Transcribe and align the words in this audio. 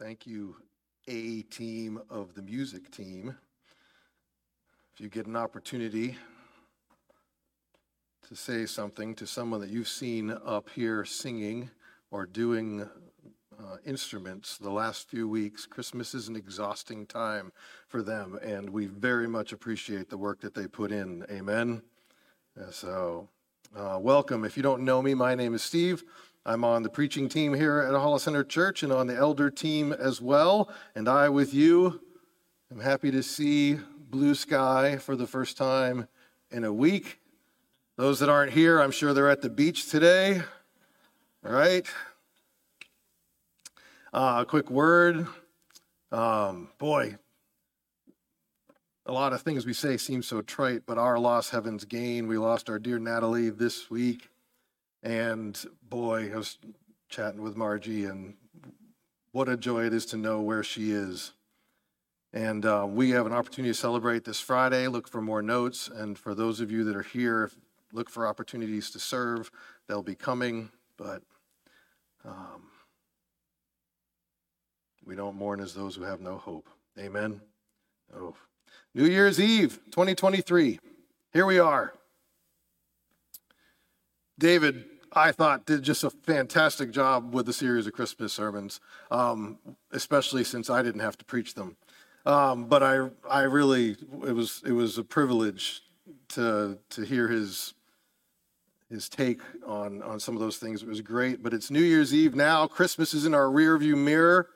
Thank 0.00 0.28
you, 0.28 0.54
A 1.08 1.42
team 1.42 2.00
of 2.08 2.34
the 2.34 2.42
music 2.42 2.88
team. 2.92 3.36
If 4.94 5.00
you 5.00 5.08
get 5.08 5.26
an 5.26 5.34
opportunity 5.34 6.16
to 8.28 8.36
say 8.36 8.64
something 8.66 9.16
to 9.16 9.26
someone 9.26 9.60
that 9.60 9.70
you've 9.70 9.88
seen 9.88 10.30
up 10.46 10.68
here 10.70 11.04
singing 11.04 11.70
or 12.12 12.26
doing 12.26 12.88
uh, 13.58 13.76
instruments 13.84 14.56
the 14.56 14.70
last 14.70 15.08
few 15.08 15.28
weeks, 15.28 15.66
Christmas 15.66 16.14
is 16.14 16.28
an 16.28 16.36
exhausting 16.36 17.04
time 17.04 17.50
for 17.88 18.00
them, 18.00 18.38
and 18.40 18.70
we 18.70 18.86
very 18.86 19.26
much 19.26 19.52
appreciate 19.52 20.10
the 20.10 20.18
work 20.18 20.40
that 20.42 20.54
they 20.54 20.68
put 20.68 20.92
in. 20.92 21.26
Amen. 21.28 21.82
So, 22.70 23.28
uh, 23.76 23.98
welcome. 24.00 24.44
If 24.44 24.56
you 24.56 24.62
don't 24.62 24.84
know 24.84 25.02
me, 25.02 25.14
my 25.14 25.34
name 25.34 25.54
is 25.54 25.62
Steve. 25.62 26.04
I'm 26.46 26.64
on 26.64 26.82
the 26.82 26.88
preaching 26.88 27.28
team 27.28 27.54
here 27.54 27.80
at 27.80 27.94
Hollis 27.94 28.22
Center 28.22 28.44
Church 28.44 28.82
and 28.82 28.92
on 28.92 29.06
the 29.06 29.16
elder 29.16 29.50
team 29.50 29.92
as 29.92 30.20
well. 30.20 30.70
And 30.94 31.08
I, 31.08 31.28
with 31.28 31.52
you, 31.52 32.00
am 32.70 32.80
happy 32.80 33.10
to 33.10 33.22
see 33.22 33.78
blue 34.10 34.34
sky 34.34 34.96
for 34.96 35.16
the 35.16 35.26
first 35.26 35.56
time 35.56 36.08
in 36.50 36.64
a 36.64 36.72
week. 36.72 37.20
Those 37.96 38.20
that 38.20 38.28
aren't 38.28 38.52
here, 38.52 38.80
I'm 38.80 38.90
sure 38.90 39.12
they're 39.12 39.28
at 39.28 39.42
the 39.42 39.50
beach 39.50 39.90
today. 39.90 40.40
All 41.44 41.52
right. 41.52 41.86
Uh, 44.12 44.38
a 44.40 44.46
quick 44.46 44.70
word. 44.70 45.26
Um, 46.10 46.68
boy, 46.78 47.18
a 49.04 49.12
lot 49.12 49.32
of 49.32 49.42
things 49.42 49.66
we 49.66 49.72
say 49.72 49.96
seem 49.96 50.22
so 50.22 50.42
trite, 50.42 50.82
but 50.86 50.96
our 50.96 51.18
loss, 51.18 51.50
heaven's 51.50 51.84
gain. 51.84 52.26
We 52.26 52.38
lost 52.38 52.70
our 52.70 52.78
dear 52.78 52.98
Natalie 52.98 53.50
this 53.50 53.90
week. 53.90 54.30
And 55.02 55.58
boy, 55.82 56.32
I 56.32 56.36
was 56.36 56.58
chatting 57.08 57.42
with 57.42 57.56
Margie, 57.56 58.04
and 58.04 58.34
what 59.32 59.48
a 59.48 59.56
joy 59.56 59.84
it 59.84 59.94
is 59.94 60.06
to 60.06 60.16
know 60.16 60.40
where 60.40 60.62
she 60.62 60.90
is. 60.90 61.32
And 62.32 62.66
uh, 62.66 62.86
we 62.88 63.10
have 63.10 63.26
an 63.26 63.32
opportunity 63.32 63.72
to 63.72 63.78
celebrate 63.78 64.24
this 64.24 64.40
Friday. 64.40 64.86
Look 64.88 65.08
for 65.08 65.22
more 65.22 65.42
notes. 65.42 65.88
And 65.88 66.18
for 66.18 66.34
those 66.34 66.60
of 66.60 66.70
you 66.70 66.84
that 66.84 66.96
are 66.96 67.02
here, 67.02 67.50
look 67.92 68.10
for 68.10 68.26
opportunities 68.26 68.90
to 68.90 68.98
serve. 68.98 69.50
They'll 69.86 70.02
be 70.02 70.14
coming, 70.14 70.70
but 70.98 71.22
um, 72.24 72.68
we 75.06 75.14
don't 75.14 75.36
mourn 75.36 75.60
as 75.60 75.72
those 75.72 75.94
who 75.94 76.02
have 76.02 76.20
no 76.20 76.36
hope. 76.36 76.68
Amen. 76.98 77.40
Oh. 78.14 78.34
New 78.94 79.06
Year's 79.06 79.40
Eve, 79.40 79.78
2023. 79.90 80.78
Here 81.32 81.46
we 81.46 81.58
are. 81.58 81.94
David, 84.38 84.84
I 85.12 85.32
thought, 85.32 85.66
did 85.66 85.82
just 85.82 86.04
a 86.04 86.10
fantastic 86.10 86.90
job 86.90 87.34
with 87.34 87.46
the 87.46 87.52
series 87.52 87.86
of 87.86 87.92
Christmas 87.92 88.32
sermons, 88.32 88.80
um, 89.10 89.58
especially 89.92 90.44
since 90.44 90.70
I 90.70 90.82
didn't 90.82 91.00
have 91.00 91.16
to 91.18 91.24
preach 91.24 91.54
them. 91.54 91.76
Um, 92.26 92.66
but 92.66 92.82
I, 92.82 93.08
I 93.28 93.42
really, 93.42 93.96
it 94.26 94.34
was, 94.34 94.62
it 94.66 94.72
was 94.72 94.98
a 94.98 95.04
privilege 95.04 95.82
to 96.28 96.78
to 96.90 97.02
hear 97.02 97.28
his 97.28 97.74
his 98.90 99.08
take 99.08 99.40
on 99.66 100.02
on 100.02 100.18
some 100.20 100.34
of 100.34 100.40
those 100.40 100.56
things. 100.56 100.82
It 100.82 100.88
was 100.88 101.00
great. 101.00 101.42
But 101.42 101.52
it's 101.52 101.70
New 101.70 101.82
Year's 101.82 102.14
Eve 102.14 102.34
now. 102.34 102.66
Christmas 102.66 103.14
is 103.14 103.24
in 103.24 103.34
our 103.34 103.46
rearview 103.46 103.96
mirror. 103.96 104.48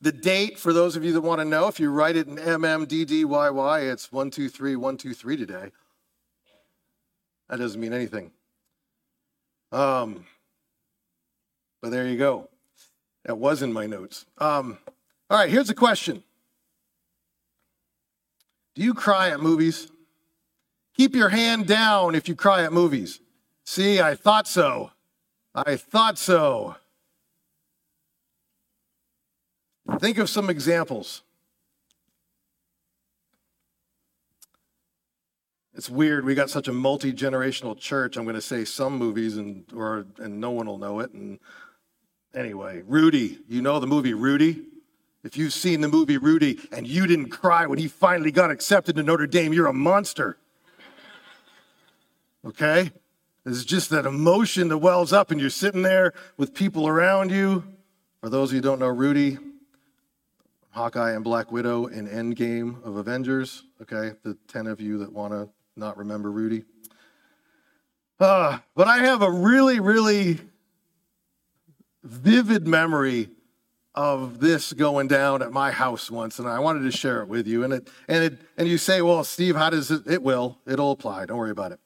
The 0.00 0.12
date, 0.12 0.58
for 0.58 0.72
those 0.72 0.96
of 0.96 1.04
you 1.04 1.12
that 1.12 1.20
want 1.20 1.40
to 1.40 1.44
know, 1.44 1.68
if 1.68 1.78
you 1.78 1.90
write 1.90 2.16
it 2.16 2.26
in 2.26 2.36
MMDDYY, 2.36 3.92
it's 3.92 4.10
123 4.10 4.74
123 4.74 5.36
today. 5.36 5.70
That 7.48 7.58
doesn't 7.58 7.80
mean 7.80 7.92
anything. 7.92 8.32
Um, 9.72 10.26
but 11.80 11.90
there 11.90 12.06
you 12.06 12.18
go. 12.18 12.48
That 13.24 13.38
was 13.38 13.62
in 13.62 13.72
my 13.72 13.86
notes. 13.86 14.26
Um, 14.38 14.78
all 15.30 15.38
right, 15.38 15.50
here's 15.50 15.70
a 15.70 15.74
question 15.74 16.22
Do 18.74 18.82
you 18.82 18.94
cry 18.94 19.30
at 19.30 19.40
movies? 19.40 19.90
Keep 20.94 21.14
your 21.14 21.30
hand 21.30 21.66
down 21.66 22.14
if 22.14 22.28
you 22.28 22.36
cry 22.36 22.62
at 22.64 22.72
movies. 22.72 23.20
See, 23.64 24.00
I 24.00 24.14
thought 24.14 24.46
so. 24.46 24.90
I 25.54 25.76
thought 25.76 26.18
so. 26.18 26.76
Think 29.98 30.18
of 30.18 30.28
some 30.28 30.50
examples. 30.50 31.22
It's 35.74 35.88
weird. 35.88 36.24
We 36.24 36.34
got 36.34 36.50
such 36.50 36.68
a 36.68 36.72
multi 36.72 37.12
generational 37.12 37.78
church. 37.78 38.16
I'm 38.16 38.24
going 38.24 38.34
to 38.34 38.42
say 38.42 38.64
some 38.64 38.98
movies, 38.98 39.36
and 39.36 39.64
or 39.74 40.06
and 40.18 40.40
no 40.40 40.50
one 40.50 40.66
will 40.66 40.78
know 40.78 41.00
it. 41.00 41.12
And 41.12 41.38
anyway, 42.34 42.82
Rudy. 42.86 43.38
You 43.48 43.62
know 43.62 43.80
the 43.80 43.86
movie 43.86 44.14
Rudy. 44.14 44.66
If 45.24 45.36
you've 45.36 45.52
seen 45.52 45.80
the 45.80 45.88
movie 45.88 46.18
Rudy 46.18 46.58
and 46.72 46.86
you 46.86 47.06
didn't 47.06 47.28
cry 47.28 47.66
when 47.66 47.78
he 47.78 47.86
finally 47.86 48.32
got 48.32 48.50
accepted 48.50 48.96
to 48.96 49.02
Notre 49.04 49.28
Dame, 49.28 49.52
you're 49.52 49.68
a 49.68 49.72
monster. 49.72 50.36
Okay? 52.44 52.90
It's 53.46 53.64
just 53.64 53.90
that 53.90 54.04
emotion 54.04 54.68
that 54.68 54.78
wells 54.78 55.12
up, 55.12 55.30
and 55.30 55.40
you're 55.40 55.50
sitting 55.50 55.82
there 55.82 56.12
with 56.36 56.54
people 56.54 56.88
around 56.88 57.30
you. 57.30 57.64
For 58.20 58.28
those 58.28 58.50
of 58.50 58.54
you 58.54 58.58
who 58.58 58.62
don't 58.62 58.78
know 58.78 58.88
Rudy, 58.88 59.38
Hawkeye 60.70 61.12
and 61.12 61.24
Black 61.24 61.52
Widow 61.52 61.86
in 61.86 62.08
Endgame 62.08 62.84
of 62.84 62.96
Avengers. 62.96 63.64
Okay, 63.80 64.16
the 64.22 64.36
10 64.48 64.66
of 64.66 64.80
you 64.80 64.98
that 64.98 65.12
want 65.12 65.32
to 65.32 65.48
not 65.76 65.96
remember 65.98 66.30
Rudy. 66.30 66.64
Uh, 68.20 68.58
but 68.76 68.86
I 68.86 68.98
have 68.98 69.22
a 69.22 69.30
really, 69.30 69.80
really 69.80 70.38
vivid 72.04 72.66
memory 72.66 73.30
of 73.94 74.40
this 74.40 74.72
going 74.72 75.06
down 75.06 75.42
at 75.42 75.52
my 75.52 75.70
house 75.70 76.10
once, 76.10 76.38
and 76.38 76.48
I 76.48 76.60
wanted 76.60 76.90
to 76.90 76.96
share 76.96 77.20
it 77.22 77.28
with 77.28 77.46
you. 77.46 77.64
And 77.64 77.74
it, 77.74 77.88
and 78.08 78.24
it, 78.24 78.38
and 78.56 78.68
you 78.68 78.78
say, 78.78 79.02
well, 79.02 79.24
Steve, 79.24 79.56
how 79.56 79.70
does 79.70 79.90
it? 79.90 80.06
It 80.06 80.22
will. 80.22 80.58
It'll 80.66 80.92
apply. 80.92 81.26
Don't 81.26 81.36
worry 81.36 81.50
about 81.50 81.72
it. 81.72 81.80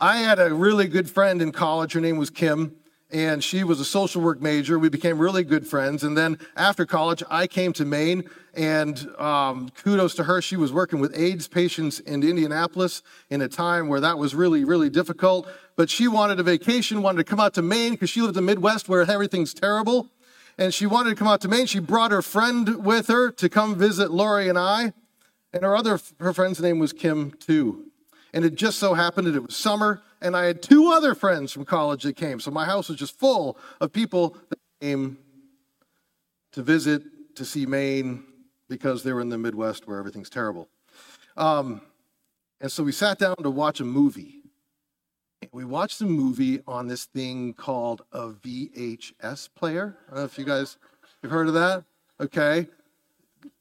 I 0.00 0.18
had 0.18 0.38
a 0.38 0.52
really 0.52 0.86
good 0.86 1.10
friend 1.10 1.42
in 1.42 1.52
college. 1.52 1.92
Her 1.92 2.00
name 2.00 2.18
was 2.18 2.30
Kim, 2.30 2.76
and 3.10 3.42
she 3.42 3.64
was 3.64 3.80
a 3.80 3.84
social 3.84 4.20
work 4.20 4.40
major. 4.40 4.78
We 4.78 4.88
became 4.88 5.18
really 5.18 5.42
good 5.42 5.66
friends. 5.66 6.04
And 6.04 6.16
then 6.16 6.38
after 6.56 6.84
college, 6.84 7.22
I 7.30 7.46
came 7.46 7.72
to 7.74 7.84
Maine, 7.84 8.28
and 8.54 9.08
um, 9.18 9.70
kudos 9.70 10.14
to 10.16 10.24
her. 10.24 10.42
She 10.42 10.56
was 10.56 10.72
working 10.72 11.00
with 11.00 11.16
AIDS 11.18 11.48
patients 11.48 12.00
in 12.00 12.22
Indianapolis 12.22 13.02
in 13.30 13.40
a 13.40 13.48
time 13.48 13.88
where 13.88 14.00
that 14.00 14.18
was 14.18 14.34
really, 14.34 14.64
really 14.64 14.90
difficult. 14.90 15.48
But 15.76 15.88
she 15.88 16.08
wanted 16.08 16.40
a 16.40 16.42
vacation, 16.42 17.02
wanted 17.02 17.18
to 17.18 17.24
come 17.24 17.40
out 17.40 17.54
to 17.54 17.62
Maine 17.62 17.92
because 17.92 18.10
she 18.10 18.20
lived 18.20 18.36
in 18.36 18.44
the 18.44 18.52
Midwest 18.52 18.88
where 18.88 19.02
everything's 19.02 19.54
terrible. 19.54 20.10
And 20.58 20.74
she 20.74 20.86
wanted 20.86 21.10
to 21.10 21.16
come 21.16 21.28
out 21.28 21.40
to 21.42 21.48
Maine. 21.48 21.66
She 21.66 21.78
brought 21.78 22.10
her 22.10 22.20
friend 22.20 22.84
with 22.84 23.06
her 23.06 23.30
to 23.30 23.48
come 23.48 23.76
visit 23.76 24.10
Lori 24.10 24.48
and 24.48 24.58
I. 24.58 24.92
And 25.52 25.62
her 25.62 25.76
other 25.76 26.00
her 26.20 26.34
friend's 26.34 26.60
name 26.60 26.78
was 26.78 26.92
Kim 26.92 27.30
too. 27.30 27.84
And 28.34 28.44
it 28.44 28.56
just 28.56 28.78
so 28.78 28.94
happened 28.94 29.28
that 29.28 29.36
it 29.36 29.46
was 29.46 29.56
summer 29.56 30.02
and 30.20 30.36
I 30.36 30.44
had 30.44 30.62
two 30.62 30.88
other 30.88 31.14
friends 31.14 31.52
from 31.52 31.64
college 31.64 32.02
that 32.02 32.16
came. 32.16 32.40
So 32.40 32.50
my 32.50 32.64
house 32.64 32.88
was 32.88 32.98
just 32.98 33.18
full 33.18 33.56
of 33.80 33.92
people 33.92 34.36
that 34.48 34.58
came 34.80 35.18
to 36.52 36.62
visit, 36.62 37.02
to 37.36 37.44
see 37.44 37.66
Maine, 37.66 38.24
because 38.68 39.02
they 39.02 39.12
were 39.12 39.20
in 39.20 39.28
the 39.28 39.38
Midwest 39.38 39.86
where 39.86 39.98
everything's 39.98 40.30
terrible. 40.30 40.68
Um, 41.36 41.80
and 42.60 42.70
so 42.70 42.82
we 42.82 42.92
sat 42.92 43.18
down 43.18 43.36
to 43.36 43.50
watch 43.50 43.80
a 43.80 43.84
movie. 43.84 44.42
We 45.52 45.64
watched 45.64 46.00
a 46.00 46.06
movie 46.06 46.60
on 46.66 46.88
this 46.88 47.04
thing 47.04 47.54
called 47.54 48.02
a 48.12 48.30
VHS 48.30 49.50
player. 49.54 49.96
I 50.08 50.10
don't 50.10 50.18
know 50.18 50.24
if 50.24 50.38
you 50.38 50.44
guys 50.44 50.76
have 51.22 51.30
heard 51.30 51.48
of 51.48 51.54
that. 51.54 51.84
Okay. 52.20 52.66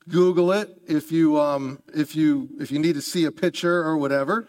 Google 0.10 0.52
it 0.54 0.82
if 0.88 1.12
you 1.12 1.40
um, 1.40 1.82
if 1.94 2.16
you 2.16 2.50
if 2.60 2.72
you 2.72 2.80
need 2.80 2.96
to 2.96 3.02
see 3.02 3.26
a 3.26 3.32
picture 3.32 3.84
or 3.84 3.98
whatever. 3.98 4.48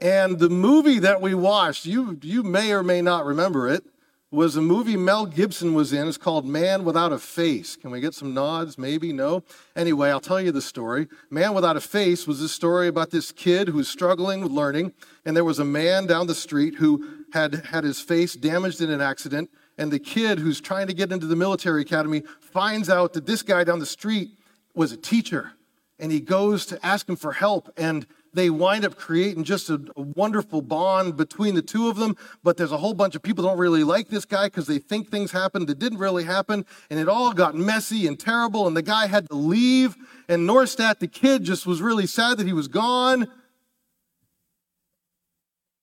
And 0.00 0.38
the 0.38 0.48
movie 0.48 1.00
that 1.00 1.20
we 1.20 1.34
watched, 1.34 1.84
you, 1.84 2.18
you 2.22 2.42
may 2.42 2.72
or 2.72 2.82
may 2.82 3.02
not 3.02 3.24
remember 3.24 3.68
it, 3.68 3.84
was 4.30 4.56
a 4.56 4.62
movie 4.62 4.96
Mel 4.96 5.24
Gibson 5.24 5.72
was 5.72 5.92
in. 5.92 6.06
It's 6.06 6.18
called 6.18 6.44
Man 6.44 6.84
Without 6.84 7.12
a 7.12 7.18
Face. 7.18 7.76
Can 7.76 7.90
we 7.90 8.00
get 8.00 8.12
some 8.12 8.34
nods? 8.34 8.76
Maybe? 8.76 9.10
No? 9.10 9.42
Anyway, 9.74 10.10
I'll 10.10 10.20
tell 10.20 10.40
you 10.40 10.52
the 10.52 10.60
story. 10.60 11.08
Man 11.30 11.54
Without 11.54 11.78
a 11.78 11.80
Face 11.80 12.26
was 12.26 12.42
a 12.42 12.48
story 12.48 12.88
about 12.88 13.10
this 13.10 13.32
kid 13.32 13.68
who 13.68 13.78
was 13.78 13.88
struggling 13.88 14.42
with 14.42 14.52
learning, 14.52 14.92
and 15.24 15.34
there 15.34 15.44
was 15.44 15.58
a 15.58 15.64
man 15.64 16.06
down 16.06 16.26
the 16.26 16.34
street 16.34 16.74
who 16.74 17.24
had 17.32 17.66
had 17.66 17.84
his 17.84 18.00
face 18.00 18.34
damaged 18.34 18.82
in 18.82 18.90
an 18.90 19.00
accident. 19.00 19.50
And 19.78 19.90
the 19.90 19.98
kid 19.98 20.38
who's 20.38 20.60
trying 20.60 20.88
to 20.88 20.94
get 20.94 21.12
into 21.12 21.26
the 21.26 21.36
military 21.36 21.82
academy 21.82 22.22
finds 22.40 22.90
out 22.90 23.12
that 23.14 23.26
this 23.26 23.42
guy 23.42 23.64
down 23.64 23.78
the 23.78 23.86
street 23.86 24.30
was 24.74 24.92
a 24.92 24.96
teacher. 24.96 25.52
And 25.98 26.12
he 26.12 26.20
goes 26.20 26.66
to 26.66 26.84
ask 26.84 27.08
him 27.08 27.16
for 27.16 27.32
help. 27.32 27.72
And 27.76 28.06
they 28.32 28.50
wind 28.50 28.84
up 28.84 28.96
creating 28.96 29.44
just 29.44 29.70
a, 29.70 29.80
a, 29.96 30.02
wonderful 30.02 30.62
bond 30.62 31.16
between 31.16 31.54
the 31.54 31.62
two 31.62 31.88
of 31.88 31.96
them. 31.96 32.16
But 32.42 32.56
there's 32.56 32.72
a 32.72 32.76
whole 32.78 32.94
bunch 32.94 33.14
of 33.14 33.22
people 33.22 33.44
don't 33.44 33.58
really 33.58 33.84
like 33.84 34.08
this 34.08 34.24
guy 34.24 34.46
because 34.46 34.66
they 34.66 34.78
think 34.78 35.10
things 35.10 35.32
happened 35.32 35.66
that 35.68 35.78
didn't 35.78 35.98
really 35.98 36.24
happen. 36.24 36.64
And 36.90 37.00
it 37.00 37.08
all 37.08 37.32
got 37.32 37.54
messy 37.54 38.06
and 38.06 38.18
terrible. 38.18 38.66
And 38.66 38.76
the 38.76 38.82
guy 38.82 39.06
had 39.06 39.28
to 39.28 39.34
leave. 39.34 39.96
And 40.28 40.48
Norstadt, 40.48 40.98
the 40.98 41.08
kid, 41.08 41.44
just 41.44 41.66
was 41.66 41.80
really 41.80 42.06
sad 42.06 42.38
that 42.38 42.46
he 42.46 42.52
was 42.52 42.68
gone. 42.68 43.28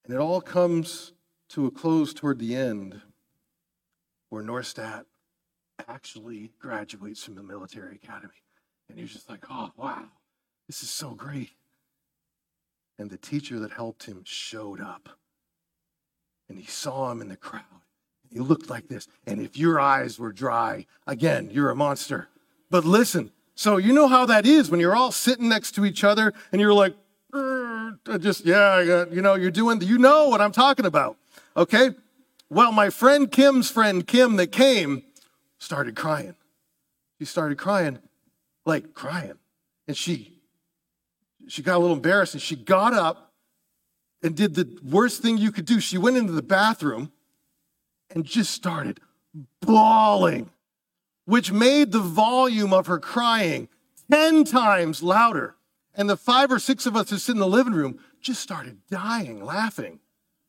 And 0.06 0.14
it 0.14 0.20
all 0.20 0.42
comes 0.42 1.14
to 1.50 1.66
a 1.66 1.72
close 1.72 2.14
toward 2.14 2.40
the 2.40 2.56
end 2.56 3.02
where 4.30 4.44
Norstadt 4.44 5.06
actually 5.88 6.52
graduates 6.60 7.24
from 7.24 7.36
the 7.36 7.44
military 7.44 7.96
academy. 7.96 8.34
And 8.90 8.98
you're 8.98 9.08
just 9.08 9.30
like, 9.30 9.46
oh, 9.50 9.72
wow, 9.78 10.06
this 10.68 10.84
is 10.84 10.90
so 10.90 11.12
great. 11.16 11.52
And 12.98 13.10
the 13.10 13.18
teacher 13.18 13.60
that 13.60 13.72
helped 13.72 14.06
him 14.06 14.22
showed 14.24 14.80
up. 14.80 15.10
And 16.48 16.58
he 16.58 16.66
saw 16.66 17.12
him 17.12 17.22
in 17.22 17.28
the 17.28 17.36
crowd. 17.36 17.64
He 18.32 18.40
looked 18.40 18.70
like 18.70 18.88
this. 18.88 19.08
And 19.26 19.42
if 19.42 19.58
your 19.58 19.80
eyes 19.80 20.20
were 20.20 20.32
dry, 20.32 20.86
again, 21.08 21.50
you're 21.52 21.70
a 21.70 21.76
monster. 21.76 22.30
But 22.70 22.86
listen, 22.86 23.32
so 23.56 23.78
you 23.78 23.94
know 23.94 24.08
how 24.08 24.26
that 24.26 24.46
is 24.46 24.70
when 24.70 24.80
you're 24.80 24.96
all 24.96 25.12
sitting 25.12 25.50
next 25.50 25.72
to 25.76 25.86
each 25.86 26.04
other 26.04 26.34
and 26.52 26.60
you're 26.62 26.74
like, 26.74 26.96
just, 28.20 28.46
yeah, 28.46 29.06
you 29.12 29.22
know, 29.22 29.36
you're 29.36 29.52
doing, 29.52 29.82
you 29.82 29.98
know 29.98 30.30
what 30.30 30.42
I'm 30.42 30.52
talking 30.52 30.86
about. 30.86 31.18
Okay? 31.58 31.92
Well, 32.50 32.72
my 32.72 32.90
friend 32.90 33.32
Kim's 33.32 33.70
friend 33.70 34.06
Kim 34.06 34.36
that 34.36 34.52
came 34.52 35.04
started 35.58 35.96
crying. 35.96 36.36
She 37.20 37.26
started 37.26 37.58
crying, 37.58 38.00
like 38.66 38.94
crying. 38.94 39.40
And 39.88 39.96
she 39.96 40.35
she 41.48 41.62
got 41.62 41.78
a 41.78 41.80
little 41.80 41.96
embarrassed 41.96 42.34
and 42.34 42.42
she 42.42 42.56
got 42.56 42.94
up 42.94 43.34
and 44.22 44.36
did 44.36 44.56
the 44.56 44.80
worst 44.84 45.22
thing 45.22 45.38
you 45.38 45.52
could 45.52 45.66
do. 45.66 45.80
She 45.80 45.98
went 45.98 46.18
into 46.18 46.34
the 46.34 46.42
bathroom 46.42 47.12
and 48.10 48.26
just 48.26 48.52
started 48.52 49.00
bawling, 49.62 50.50
which 51.26 51.52
made 51.52 51.92
the 51.92 52.00
volume 52.00 52.74
of 52.74 52.88
her 52.88 53.00
crying 53.00 53.68
10 54.12 54.44
times 54.46 55.04
louder. 55.04 55.56
And 55.94 56.10
the 56.10 56.18
five 56.18 56.52
or 56.52 56.60
six 56.60 56.86
of 56.86 56.96
us 56.96 57.10
who 57.10 57.18
sit 57.18 57.34
in 57.34 57.40
the 57.40 57.48
living 57.48 57.74
room 57.74 58.00
just 58.22 58.42
started 58.42 58.80
dying, 58.90 59.44
laughing. 59.44 60.00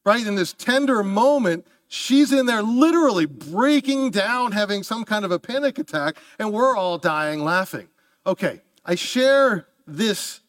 Right? 0.04 0.26
In 0.26 0.34
this 0.34 0.52
tender 0.52 1.02
moment, 1.02 1.66
she's 1.88 2.32
in 2.32 2.46
there 2.46 2.62
literally 2.62 3.26
breaking 3.26 4.10
down, 4.10 4.52
having 4.52 4.82
some 4.82 5.04
kind 5.04 5.24
of 5.24 5.30
a 5.30 5.38
panic 5.38 5.78
attack, 5.78 6.16
and 6.38 6.52
we're 6.52 6.76
all 6.76 6.98
dying 6.98 7.44
laughing. 7.44 7.88
Okay, 8.26 8.60
I 8.84 8.94
share 8.94 9.68
this 9.86 10.40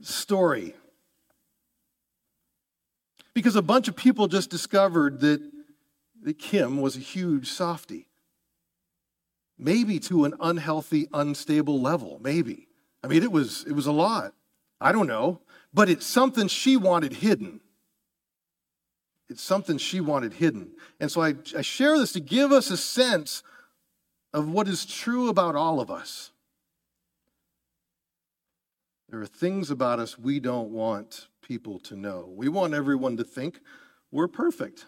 story 0.00 0.74
because 3.34 3.56
a 3.56 3.62
bunch 3.62 3.88
of 3.88 3.96
people 3.96 4.28
just 4.28 4.48
discovered 4.48 5.20
that, 5.20 5.42
that 6.22 6.38
Kim 6.38 6.80
was 6.80 6.96
a 6.96 7.00
huge 7.00 7.50
softy. 7.50 8.06
Maybe 9.58 9.98
to 10.00 10.24
an 10.24 10.34
unhealthy, 10.40 11.08
unstable 11.12 11.80
level. 11.80 12.20
Maybe. 12.22 12.68
I 13.02 13.08
mean, 13.08 13.22
it 13.22 13.30
was, 13.30 13.64
it 13.68 13.72
was 13.72 13.86
a 13.86 13.92
lot. 13.92 14.32
I 14.80 14.92
don't 14.92 15.06
know. 15.06 15.40
But 15.72 15.88
it's 15.88 16.06
something 16.06 16.48
she 16.48 16.76
wanted 16.76 17.14
hidden. 17.14 17.60
It's 19.28 19.42
something 19.42 19.78
she 19.78 20.00
wanted 20.00 20.34
hidden. 20.34 20.72
And 21.00 21.10
so 21.10 21.20
I, 21.20 21.34
I 21.56 21.62
share 21.62 21.98
this 21.98 22.12
to 22.12 22.20
give 22.20 22.52
us 22.52 22.70
a 22.70 22.76
sense 22.76 23.42
of 24.32 24.48
what 24.48 24.68
is 24.68 24.84
true 24.84 25.28
about 25.28 25.56
all 25.56 25.80
of 25.80 25.90
us. 25.90 26.30
There 29.14 29.22
are 29.22 29.26
things 29.26 29.70
about 29.70 30.00
us 30.00 30.18
we 30.18 30.40
don't 30.40 30.70
want 30.70 31.28
people 31.40 31.78
to 31.78 31.94
know. 31.94 32.28
We 32.34 32.48
want 32.48 32.74
everyone 32.74 33.16
to 33.18 33.22
think 33.22 33.60
we're 34.10 34.26
perfect. 34.26 34.86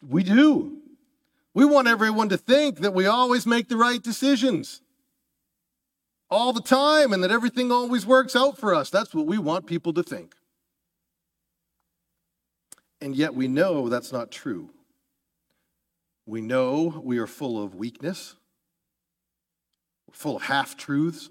We 0.00 0.22
do. 0.22 0.82
We 1.52 1.64
want 1.64 1.88
everyone 1.88 2.28
to 2.28 2.36
think 2.36 2.78
that 2.78 2.94
we 2.94 3.06
always 3.06 3.44
make 3.44 3.68
the 3.68 3.76
right 3.76 4.00
decisions 4.00 4.82
all 6.30 6.52
the 6.52 6.62
time 6.62 7.12
and 7.12 7.24
that 7.24 7.32
everything 7.32 7.72
always 7.72 8.06
works 8.06 8.36
out 8.36 8.56
for 8.56 8.72
us. 8.72 8.88
That's 8.88 9.12
what 9.12 9.26
we 9.26 9.36
want 9.36 9.66
people 9.66 9.92
to 9.94 10.04
think. 10.04 10.36
And 13.00 13.16
yet 13.16 13.34
we 13.34 13.48
know 13.48 13.88
that's 13.88 14.12
not 14.12 14.30
true. 14.30 14.70
We 16.24 16.40
know 16.40 17.02
we 17.02 17.18
are 17.18 17.26
full 17.26 17.60
of 17.60 17.74
weakness, 17.74 18.36
full 20.16 20.36
of 20.36 20.42
half 20.42 20.76
truths, 20.76 21.28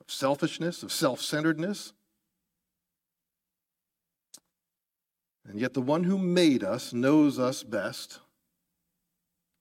of 0.00 0.10
selfishness, 0.10 0.82
of 0.82 0.92
self 0.92 1.20
centeredness. 1.20 1.94
And 5.48 5.58
yet, 5.58 5.74
the 5.74 5.80
one 5.80 6.04
who 6.04 6.18
made 6.18 6.62
us 6.62 6.92
knows 6.92 7.38
us 7.38 7.62
best 7.62 8.20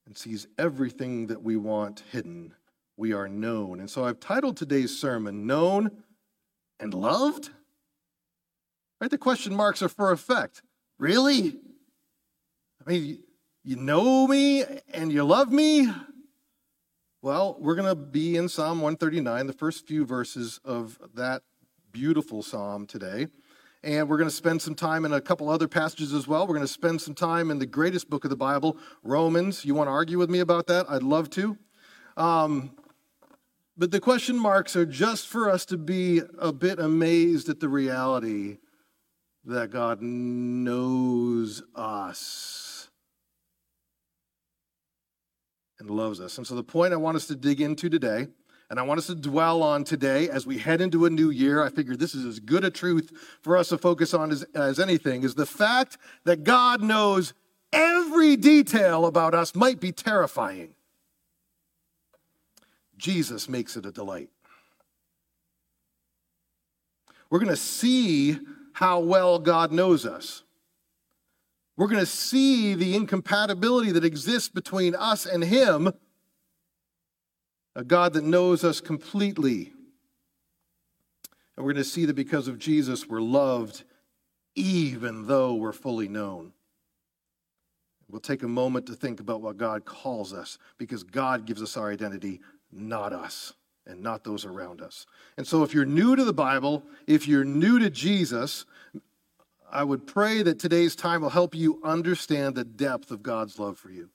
and 0.05 0.17
sees 0.17 0.47
everything 0.57 1.27
that 1.27 1.41
we 1.41 1.55
want 1.55 2.03
hidden. 2.11 2.53
We 2.97 3.13
are 3.13 3.29
known. 3.29 3.79
And 3.79 3.89
so 3.89 4.03
I've 4.05 4.19
titled 4.19 4.57
today's 4.57 4.95
sermon, 4.95 5.47
Known 5.47 5.91
and 6.79 6.93
Loved. 6.93 7.49
Right? 8.99 9.09
The 9.09 9.17
question 9.17 9.55
marks 9.55 9.81
are 9.81 9.89
for 9.89 10.11
effect. 10.11 10.61
Really? 10.99 11.57
I 12.85 12.89
mean, 12.89 13.23
you 13.63 13.77
know 13.77 14.27
me 14.27 14.65
and 14.93 15.11
you 15.11 15.23
love 15.23 15.51
me? 15.51 15.89
Well, 17.23 17.55
we're 17.59 17.75
going 17.75 17.87
to 17.87 17.93
be 17.93 18.35
in 18.35 18.49
Psalm 18.49 18.81
139, 18.81 19.45
the 19.45 19.53
first 19.53 19.85
few 19.85 20.07
verses 20.07 20.59
of 20.65 20.97
that 21.13 21.43
beautiful 21.91 22.41
psalm 22.41 22.87
today. 22.87 23.27
And 23.83 24.09
we're 24.09 24.17
going 24.17 24.27
to 24.27 24.35
spend 24.35 24.59
some 24.59 24.73
time 24.73 25.05
in 25.05 25.13
a 25.13 25.21
couple 25.21 25.47
other 25.47 25.67
passages 25.67 26.13
as 26.13 26.27
well. 26.27 26.47
We're 26.47 26.55
going 26.55 26.65
to 26.65 26.73
spend 26.73 26.99
some 26.99 27.13
time 27.13 27.51
in 27.51 27.59
the 27.59 27.67
greatest 27.67 28.09
book 28.09 28.23
of 28.23 28.31
the 28.31 28.35
Bible, 28.35 28.75
Romans. 29.03 29.63
You 29.63 29.75
want 29.75 29.87
to 29.87 29.91
argue 29.91 30.17
with 30.17 30.31
me 30.31 30.39
about 30.39 30.65
that? 30.65 30.87
I'd 30.89 31.03
love 31.03 31.29
to. 31.31 31.59
Um, 32.17 32.71
but 33.77 33.91
the 33.91 33.99
question 33.99 34.35
marks 34.35 34.75
are 34.75 34.87
just 34.87 35.27
for 35.27 35.47
us 35.47 35.63
to 35.65 35.77
be 35.77 36.23
a 36.39 36.51
bit 36.51 36.79
amazed 36.79 37.49
at 37.49 37.59
the 37.59 37.69
reality 37.69 38.57
that 39.45 39.69
God 39.69 40.01
knows 40.01 41.61
us 41.75 42.70
and 45.81 45.89
loves 45.89 46.21
us. 46.21 46.37
And 46.37 46.47
so, 46.47 46.55
the 46.55 46.63
point 46.63 46.93
I 46.93 46.97
want 46.97 47.17
us 47.17 47.27
to 47.27 47.35
dig 47.35 47.59
into 47.59 47.89
today, 47.89 48.27
and 48.69 48.79
I 48.79 48.83
want 48.83 48.99
us 48.99 49.07
to 49.07 49.15
dwell 49.15 49.63
on 49.63 49.83
today 49.83 50.29
as 50.29 50.45
we 50.45 50.59
head 50.59 50.79
into 50.79 51.05
a 51.05 51.09
new 51.09 51.29
year, 51.29 51.61
I 51.61 51.69
figure 51.69 51.95
this 51.95 52.15
is 52.15 52.23
as 52.25 52.39
good 52.39 52.63
a 52.63 52.69
truth 52.69 53.11
for 53.41 53.57
us 53.57 53.69
to 53.69 53.77
focus 53.77 54.13
on 54.13 54.31
as, 54.31 54.43
as 54.55 54.79
anything, 54.79 55.23
is 55.23 55.35
the 55.35 55.45
fact 55.45 55.97
that 56.23 56.43
God 56.43 56.81
knows 56.81 57.33
every 57.73 58.37
detail 58.37 59.05
about 59.05 59.33
us 59.33 59.55
might 59.55 59.81
be 59.81 59.91
terrifying. 59.91 60.75
Jesus 62.97 63.49
makes 63.49 63.75
it 63.75 63.85
a 63.85 63.91
delight. 63.91 64.29
We're 67.29 67.39
going 67.39 67.49
to 67.49 67.55
see 67.55 68.37
how 68.73 68.99
well 68.99 69.39
God 69.39 69.71
knows 69.71 70.05
us. 70.05 70.43
We're 71.81 71.87
going 71.87 71.99
to 71.99 72.05
see 72.05 72.75
the 72.75 72.95
incompatibility 72.95 73.91
that 73.93 74.05
exists 74.05 74.49
between 74.49 74.93
us 74.93 75.25
and 75.25 75.43
Him, 75.43 75.91
a 77.75 77.83
God 77.83 78.13
that 78.13 78.23
knows 78.23 78.63
us 78.63 78.79
completely. 78.79 79.73
And 81.57 81.65
we're 81.65 81.73
going 81.73 81.83
to 81.83 81.89
see 81.89 82.05
that 82.05 82.13
because 82.13 82.47
of 82.47 82.59
Jesus, 82.59 83.07
we're 83.07 83.19
loved 83.19 83.83
even 84.53 85.25
though 85.25 85.55
we're 85.55 85.73
fully 85.73 86.07
known. 86.07 86.53
We'll 88.07 88.21
take 88.21 88.43
a 88.43 88.47
moment 88.47 88.85
to 88.85 88.93
think 88.93 89.19
about 89.19 89.41
what 89.41 89.57
God 89.57 89.83
calls 89.83 90.33
us 90.33 90.59
because 90.77 91.01
God 91.01 91.47
gives 91.47 91.63
us 91.63 91.77
our 91.77 91.91
identity, 91.91 92.41
not 92.71 93.11
us 93.11 93.53
and 93.87 94.03
not 94.03 94.23
those 94.23 94.45
around 94.45 94.81
us. 94.81 95.07
And 95.35 95.47
so, 95.47 95.63
if 95.63 95.73
you're 95.73 95.85
new 95.85 96.15
to 96.15 96.25
the 96.25 96.31
Bible, 96.31 96.83
if 97.07 97.27
you're 97.27 97.43
new 97.43 97.79
to 97.79 97.89
Jesus, 97.89 98.67
I 99.71 99.85
would 99.85 100.05
pray 100.05 100.43
that 100.43 100.59
today's 100.59 100.95
time 100.95 101.21
will 101.21 101.29
help 101.29 101.55
you 101.55 101.79
understand 101.83 102.55
the 102.55 102.65
depth 102.65 103.09
of 103.09 103.23
God's 103.23 103.57
love 103.57 103.77
for 103.77 103.89
you. 103.89 104.09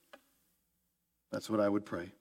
That's 1.32 1.48
what 1.48 1.60
I 1.60 1.68
would 1.68 1.86
pray. 1.86 2.12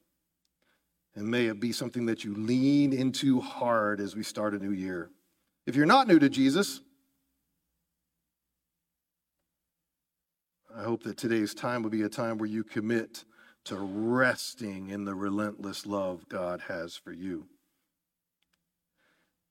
And 1.15 1.27
may 1.27 1.47
it 1.47 1.59
be 1.59 1.71
something 1.71 2.05
that 2.05 2.23
you 2.23 2.33
lean 2.33 2.93
into 2.93 3.41
hard 3.41 3.99
as 3.99 4.15
we 4.15 4.23
start 4.23 4.53
a 4.53 4.59
new 4.59 4.71
year. 4.71 5.09
If 5.65 5.75
you're 5.75 5.85
not 5.85 6.07
new 6.07 6.19
to 6.19 6.29
Jesus, 6.29 6.81
I 10.75 10.83
hope 10.83 11.03
that 11.03 11.17
today's 11.17 11.53
time 11.53 11.83
will 11.83 11.89
be 11.89 12.03
a 12.03 12.09
time 12.09 12.37
where 12.37 12.49
you 12.49 12.63
commit 12.63 13.25
to 13.65 13.75
resting 13.75 14.89
in 14.89 15.05
the 15.05 15.15
relentless 15.15 15.85
love 15.85 16.27
God 16.29 16.61
has 16.67 16.95
for 16.95 17.11
you. 17.11 17.47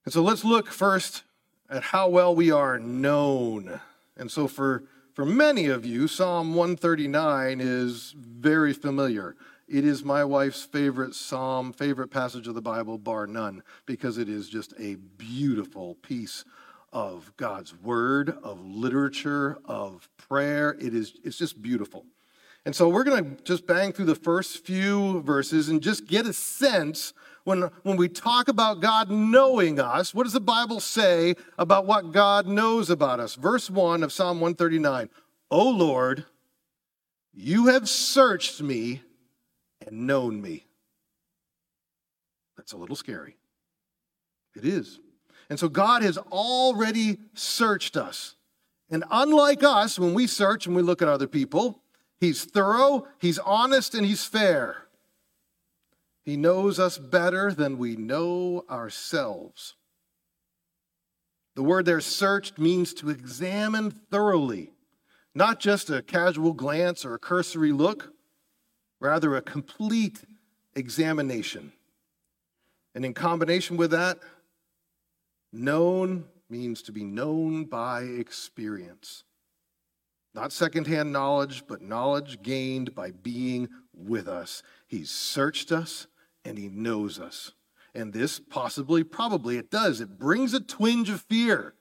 And 0.05 0.13
so 0.13 0.23
let's 0.23 0.45
look 0.45 0.69
first 0.69 1.25
at 1.69 1.83
how 1.83 2.09
well 2.09 2.35
we 2.35 2.51
are 2.51 2.79
known. 2.79 3.81
And 4.17 4.31
so 4.31 4.47
for, 4.47 4.85
for 5.15 5.25
many 5.25 5.67
of 5.67 5.85
you, 5.85 6.09
Psalm 6.09 6.55
139 6.55 7.61
is 7.61 8.15
very 8.17 8.73
familiar. 8.73 9.37
It 9.67 9.85
is 9.85 10.05
my 10.05 10.25
wife's 10.25 10.65
favorite 10.65 11.15
psalm, 11.15 11.73
favorite 11.73 12.09
passage 12.09 12.47
of 12.47 12.55
the 12.55 12.63
Bible, 12.63 12.99
bar 12.99 13.27
none, 13.27 13.63
because 13.87 14.19
it 14.19 14.29
is 14.29 14.49
just 14.49 14.75
a 14.79 14.97
beautiful 15.17 15.95
piece 15.97 16.45
of 16.93 17.33
God's 17.37 17.75
word, 17.75 18.37
of 18.43 18.65
literature, 18.65 19.59
of 19.65 20.09
prayer. 20.17 20.77
It 20.81 20.95
is 20.95 21.15
it's 21.25 21.39
just 21.39 21.61
beautiful. 21.61 22.05
And 22.67 22.75
so 22.75 22.89
we're 22.89 23.05
going 23.05 23.37
to 23.37 23.43
just 23.43 23.67
bang 23.67 23.93
through 23.93 24.07
the 24.07 24.15
first 24.15 24.65
few 24.65 25.21
verses 25.23 25.69
and 25.69 25.83
just 25.83 26.07
get 26.07 26.27
a 26.27 26.33
sense 26.33 27.13
when, 27.45 27.71
when 27.83 27.97
we 27.97 28.09
talk 28.09 28.49
about 28.49 28.81
God 28.81 29.11
knowing 29.11 29.79
us, 29.79 30.15
what 30.15 30.25
does 30.25 30.33
the 30.33 30.41
Bible 30.41 30.81
say 30.81 31.35
about 31.59 31.87
what 31.87 32.11
God 32.11 32.47
knows 32.47 32.91
about 32.91 33.21
us? 33.21 33.35
Verse 33.35 33.71
1 33.71 34.03
of 34.03 34.13
Psalm 34.13 34.41
139 34.41 35.11
O 35.51 35.69
Lord, 35.69 36.25
You 37.33 37.67
have 37.67 37.89
searched 37.89 38.63
me 38.63 39.03
and 39.87 40.07
known 40.07 40.41
me. 40.41 40.67
That's 42.57 42.73
a 42.73 42.77
little 42.77 42.97
scary. 42.97 43.37
It 44.57 44.65
is. 44.65 45.01
And 45.51 45.59
so 45.59 45.69
God 45.69 46.03
has 46.03 46.17
already 46.17 47.19
searched 47.35 47.97
us. 47.97 48.37
And 48.91 49.05
unlike 49.11 49.63
us, 49.63 49.99
when 49.99 50.15
we 50.15 50.27
search 50.27 50.67
and 50.67 50.75
we 50.75 50.83
look 50.83 51.03
at 51.03 51.09
other 51.09 51.27
people, 51.27 51.83
He's 52.21 52.45
thorough, 52.45 53.07
He's 53.21 53.39
honest, 53.39 53.95
and 53.95 54.07
He's 54.07 54.25
fair. 54.25 54.84
He 56.25 56.37
knows 56.37 56.79
us 56.79 56.97
better 56.97 57.53
than 57.53 57.77
we 57.77 57.97
know 57.97 58.65
ourselves. 58.71 59.75
The 61.55 61.63
word 61.63 61.85
there, 61.85 62.01
searched, 62.01 62.59
means 62.59 62.95
to 62.95 63.11
examine 63.11 63.91
thoroughly, 63.91 64.73
not 65.35 65.61
just 65.61 65.91
a 65.91 66.03
casual 66.03 66.53
glance 66.53 67.05
or 67.05 67.15
a 67.15 67.19
cursory 67.19 67.73
look, 67.73 68.13
rather, 69.01 69.37
a 69.37 69.43
complete 69.43 70.25
examination. 70.75 71.73
And 72.95 73.05
in 73.05 73.13
combination 73.13 73.77
with 73.77 73.91
that, 73.91 74.19
known 75.53 76.25
means 76.49 76.83
to 76.83 76.93
be 76.93 77.05
known 77.05 77.65
by 77.65 78.03
experience. 78.03 79.25
Not 80.35 80.53
secondhand 80.53 81.13
knowledge, 81.13 81.65
but 81.69 81.83
knowledge 81.83 82.43
gained 82.43 82.95
by 82.95 83.11
being 83.11 83.69
with 83.93 84.27
us. 84.27 84.63
He's 84.89 85.11
searched 85.11 85.71
us 85.71 86.09
and 86.45 86.59
he 86.59 86.69
knows 86.69 87.19
us. 87.19 87.53
And 87.95 88.13
this 88.13 88.41
possibly, 88.41 89.05
probably, 89.05 89.57
it 89.57 89.71
does. 89.71 90.01
It 90.01 90.19
brings 90.19 90.53
a 90.53 90.61
twinge 90.61 91.11
of 91.11 91.23
fear. 91.23 91.75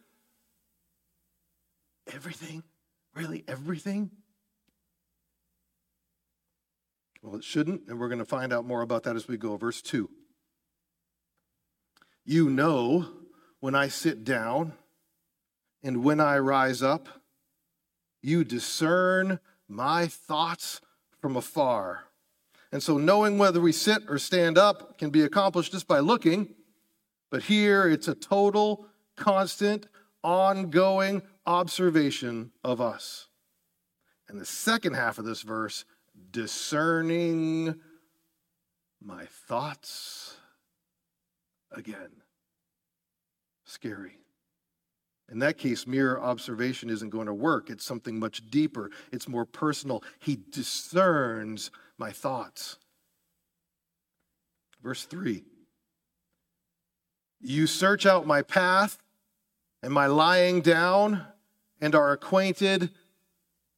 Everything? 2.13 2.63
Really, 3.15 3.43
everything? 3.48 4.12
Well, 7.22 7.36
it 7.36 7.43
shouldn't, 7.43 7.84
and 7.88 8.00
we're 8.00 8.10
going 8.10 8.20
to 8.20 8.25
find 8.25 8.51
out 8.51 8.65
more 8.65 8.82
about 8.82 9.03
that 9.03 9.15
as 9.15 9.27
we 9.27 9.38
go. 9.38 9.55
Verse 9.58 9.82
2. 9.82 10.10
You 12.25 12.50
know 12.50 13.08
when 13.60 13.75
I 13.75 13.88
sit 13.88 14.24
down 14.24 14.74
and 15.84 16.03
when 16.03 16.20
I 16.20 16.38
rise 16.38 16.82
up. 16.82 17.08
You 18.22 18.43
discern 18.43 19.39
my 19.67 20.08
thoughts 20.08 20.79
from 21.20 21.36
afar. 21.36 22.05
And 22.74 22.82
so, 22.82 22.98
knowing 22.98 23.38
whether 23.38 23.62
we 23.62 23.72
sit 23.72 24.01
or 24.10 24.18
stand 24.18 24.58
up 24.58 24.98
can 24.98 25.12
be 25.12 25.22
accomplished 25.22 25.74
just 25.74 25.88
by 25.88 26.00
looking. 26.00 26.56
But 27.30 27.44
here, 27.44 27.88
it's 27.88 28.08
a 28.08 28.15
total, 28.15 28.88
constant, 29.15 29.86
ongoing 30.24 31.22
observation 31.46 32.51
of 32.63 32.82
us. 32.82 33.27
And 34.27 34.42
the 34.42 34.46
second 34.46 34.96
half 34.96 35.20
of 35.20 35.25
this 35.25 35.44
verse, 35.44 35.86
discerning 36.32 37.75
my 39.00 39.25
thoughts 39.48 40.38
again. 41.72 42.10
Scary. 43.65 44.18
In 45.32 45.38
that 45.39 45.60
case, 45.60 45.86
mere 45.86 46.20
observation 46.20 46.89
isn't 46.89 47.12
going 47.12 47.27
to 47.27 47.36
work. 47.36 47.70
It's 47.70 47.86
something 47.86 48.18
much 48.18 48.50
deeper, 48.50 48.89
it's 49.12 49.27
more 49.27 49.46
personal. 49.46 50.03
He 50.20 50.39
discerns 50.50 51.70
my 51.98 52.12
thoughts. 52.12 52.78
Verse 54.82 55.06
3 55.06 55.44
You 57.40 57.68
search 57.68 58.06
out 58.06 58.28
my 58.28 58.42
path 58.42 58.98
and 59.82 59.94
my 59.94 60.08
lying 60.08 60.62
down 60.62 61.26
and 61.82 61.96
are 61.96 62.12
acquainted 62.12 62.90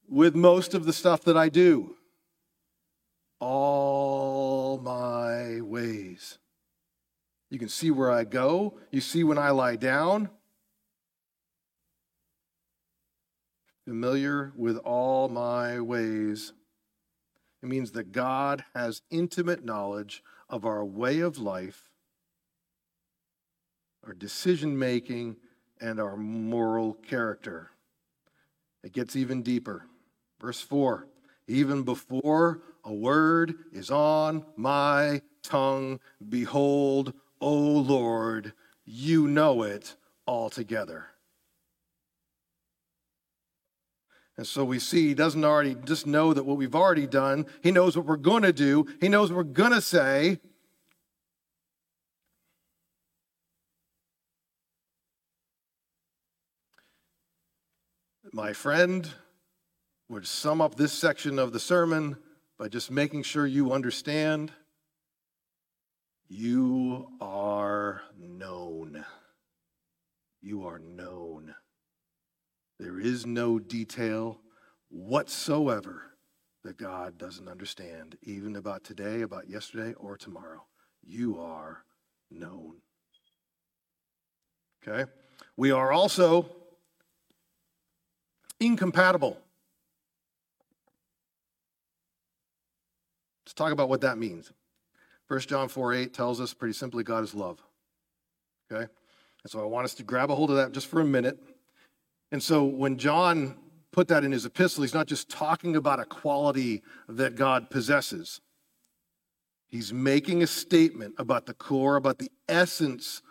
with 0.08 0.36
most 0.36 0.74
of 0.74 0.86
the 0.86 0.94
stuff 0.94 1.22
that 1.24 1.38
I 1.38 1.50
do. 1.50 1.96
All 3.40 4.78
my 4.78 5.62
ways. 5.62 6.38
You 7.50 7.60
can 7.60 7.70
see 7.70 7.92
where 7.92 8.12
I 8.12 8.24
go. 8.24 8.78
You 8.92 9.02
see 9.02 9.24
when 9.24 9.38
I 9.38 9.50
lie 9.52 9.76
down. 9.76 10.30
familiar 13.86 14.52
with 14.56 14.78
all 14.78 15.30
my 15.30 15.80
ways. 15.80 16.54
It 17.62 17.70
means 17.70 17.92
that 17.92 18.12
God 18.12 18.64
has 18.74 19.02
intimate 19.10 19.64
knowledge 19.66 20.24
of 20.50 20.66
our 20.66 20.86
way 20.86 21.20
of 21.20 21.38
life, 21.38 21.90
our 24.06 24.14
decision 24.14 24.78
making, 24.78 25.38
and 25.82 26.00
our 26.00 26.16
moral 26.16 26.94
character. 26.94 27.72
It 28.84 28.94
gets 28.94 29.16
even 29.16 29.42
deeper. 29.42 29.86
Verse 30.40 30.62
4 30.62 31.08
Even 31.48 31.84
before 31.84 32.62
a 32.84 32.94
word 32.94 33.56
is 33.72 33.90
on 33.90 34.46
my 34.56 35.22
tongue, 35.42 36.00
behold, 36.30 37.14
O 37.42 37.54
Lord, 37.54 38.54
you 38.86 39.28
know 39.28 39.64
it 39.64 39.96
altogether. 40.28 41.08
And 44.38 44.46
so 44.46 44.66
we 44.66 44.80
see 44.80 45.08
he 45.08 45.14
doesn't 45.14 45.46
already 45.46 45.76
just 45.86 46.06
know 46.06 46.34
that 46.34 46.44
what 46.44 46.58
we've 46.58 46.76
already 46.76 47.08
done. 47.08 47.46
He 47.64 47.72
knows 47.72 47.96
what 47.96 48.06
we're 48.06 48.18
going 48.18 48.44
to 48.44 48.52
do. 48.52 48.86
He 49.00 49.08
knows 49.08 49.32
what 49.32 49.38
we're 49.38 49.44
going 49.44 49.72
to 49.72 49.82
say. 49.82 50.40
My 58.34 58.52
friend 58.52 59.10
would 60.10 60.28
sum 60.28 60.60
up 60.60 60.76
this 60.76 60.92
section 60.92 61.40
of 61.40 61.54
the 61.54 61.60
sermon 61.60 62.18
by 62.60 62.68
just 62.68 62.92
making 62.92 63.24
sure 63.24 63.48
you 63.48 63.72
understand 63.72 64.52
you 66.28 67.08
are 67.22 68.02
known. 68.18 69.06
You 70.42 70.68
are 70.68 70.80
known. 70.80 71.56
There 72.80 73.00
is 73.00 73.26
no 73.26 73.60
detail 73.60 74.40
whatsoever 74.90 76.12
that 76.64 76.78
God 76.78 77.18
doesn't 77.18 77.48
understand, 77.48 78.18
even 78.24 78.56
about 78.56 78.84
today, 78.84 79.22
about 79.22 79.50
yesterday, 79.50 79.94
or 79.94 80.18
tomorrow. 80.18 80.64
You 81.04 81.40
are 81.40 81.84
known. 82.32 82.78
Okay? 84.86 85.10
We 85.56 85.72
are 85.72 85.92
also 85.92 86.50
incompatible. 88.60 89.38
Let's 93.46 93.54
talk 93.54 93.72
about 93.72 93.90
what 93.90 94.02
that 94.02 94.18
means. 94.18 94.52
1 95.28 95.40
John 95.42 95.70
4 95.70 95.94
8 95.94 96.14
tells 96.14 96.42
us 96.42 96.54
pretty 96.54 96.74
simply 96.74 97.04
God 97.04 97.24
is 97.24 97.34
love. 97.34 97.62
Okay? 98.72 98.88
And 99.44 99.52
so 99.52 99.62
I 99.62 99.66
want 99.66 99.86
us 99.86 99.94
to 99.96 100.04
grab 100.04 100.32
a 100.32 100.36
hold 100.36 100.50
of 100.50 100.58
that 100.58 100.72
just 100.72 100.88
for 100.88 101.00
a 101.00 101.06
minute. 101.06 101.40
And 102.36 102.44
so 102.44 102.66
when 102.66 102.98
John 102.98 103.56
put 103.94 104.10
that 104.10 104.26
in 104.26 104.34
his 104.34 104.46
epistle, 104.46 104.84
he's 104.84 104.94
not 104.94 105.08
just 105.08 105.30
talking 105.30 105.78
about 105.78 106.02
a 106.02 106.04
quality 106.04 106.84
that 107.08 107.36
God 107.38 107.70
possesses. 107.70 108.42
He's 109.68 109.94
making 109.94 110.44
a 110.44 110.48
statement 110.48 111.16
about 111.18 111.46
the 111.46 111.54
core, 111.54 111.96
about 111.96 112.18
the 112.18 112.30
essence 112.50 113.22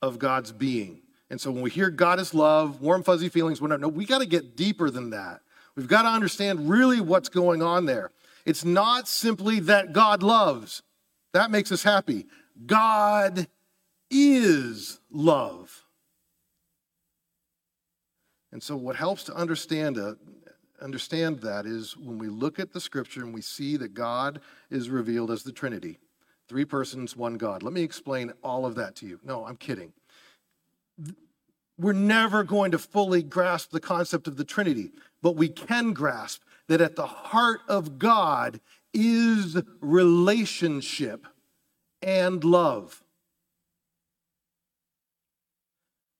of 0.00 0.20
God's 0.20 0.52
being. 0.52 1.02
And 1.28 1.40
so 1.40 1.50
when 1.50 1.60
we 1.60 1.70
hear 1.70 1.90
God 1.90 2.20
is 2.20 2.34
love, 2.34 2.80
warm, 2.80 3.02
fuzzy 3.02 3.28
feelings, 3.28 3.60
whatever, 3.60 3.80
no, 3.80 3.88
we 3.88 4.06
got 4.06 4.20
to 4.20 4.26
get 4.26 4.56
deeper 4.56 4.90
than 4.90 5.10
that. 5.10 5.40
We've 5.74 5.88
got 5.88 6.02
to 6.02 6.10
understand 6.10 6.70
really 6.70 7.00
what's 7.00 7.28
going 7.28 7.62
on 7.62 7.86
there. 7.86 8.12
It's 8.46 8.64
not 8.64 9.08
simply 9.08 9.58
that 9.58 9.92
God 9.92 10.22
loves, 10.22 10.84
that 11.32 11.50
makes 11.50 11.72
us 11.72 11.82
happy. 11.82 12.26
God 12.64 13.48
is 14.08 15.00
love. 15.10 15.81
And 18.52 18.62
so, 18.62 18.76
what 18.76 18.96
helps 18.96 19.24
to 19.24 19.34
understand, 19.34 19.98
understand 20.80 21.40
that 21.40 21.66
is 21.66 21.96
when 21.96 22.18
we 22.18 22.28
look 22.28 22.58
at 22.58 22.72
the 22.72 22.80
scripture 22.80 23.22
and 23.22 23.32
we 23.32 23.40
see 23.40 23.76
that 23.78 23.94
God 23.94 24.40
is 24.70 24.90
revealed 24.90 25.30
as 25.30 25.42
the 25.42 25.52
Trinity 25.52 25.98
three 26.48 26.64
persons, 26.66 27.16
one 27.16 27.38
God. 27.38 27.62
Let 27.62 27.72
me 27.72 27.82
explain 27.82 28.30
all 28.44 28.66
of 28.66 28.74
that 28.74 28.94
to 28.96 29.06
you. 29.06 29.18
No, 29.24 29.46
I'm 29.46 29.56
kidding. 29.56 29.94
We're 31.78 31.94
never 31.94 32.44
going 32.44 32.72
to 32.72 32.78
fully 32.78 33.22
grasp 33.22 33.70
the 33.70 33.80
concept 33.80 34.28
of 34.28 34.36
the 34.36 34.44
Trinity, 34.44 34.90
but 35.22 35.34
we 35.34 35.48
can 35.48 35.94
grasp 35.94 36.42
that 36.68 36.82
at 36.82 36.94
the 36.94 37.06
heart 37.06 37.60
of 37.68 37.98
God 37.98 38.60
is 38.92 39.62
relationship 39.80 41.26
and 42.02 42.44
love. 42.44 43.02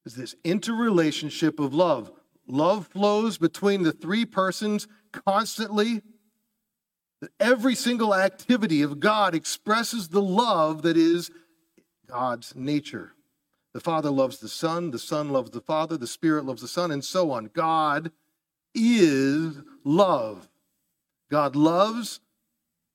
Is 0.06 0.14
this 0.14 0.34
interrelationship 0.44 1.60
of 1.60 1.74
love. 1.74 2.10
Love 2.52 2.86
flows 2.86 3.38
between 3.38 3.82
the 3.82 3.92
three 3.92 4.26
persons 4.26 4.86
constantly. 5.10 6.02
Every 7.40 7.74
single 7.74 8.14
activity 8.14 8.82
of 8.82 9.00
God 9.00 9.34
expresses 9.34 10.08
the 10.08 10.20
love 10.20 10.82
that 10.82 10.98
is 10.98 11.30
God's 12.06 12.54
nature. 12.54 13.14
The 13.72 13.80
Father 13.80 14.10
loves 14.10 14.38
the 14.38 14.50
Son, 14.50 14.90
the 14.90 14.98
Son 14.98 15.30
loves 15.30 15.50
the 15.50 15.62
Father, 15.62 15.96
the 15.96 16.06
Spirit 16.06 16.44
loves 16.44 16.60
the 16.60 16.68
Son, 16.68 16.90
and 16.90 17.02
so 17.02 17.30
on. 17.30 17.48
God 17.54 18.12
is 18.74 19.62
love. 19.82 20.46
God 21.30 21.56
loves 21.56 22.20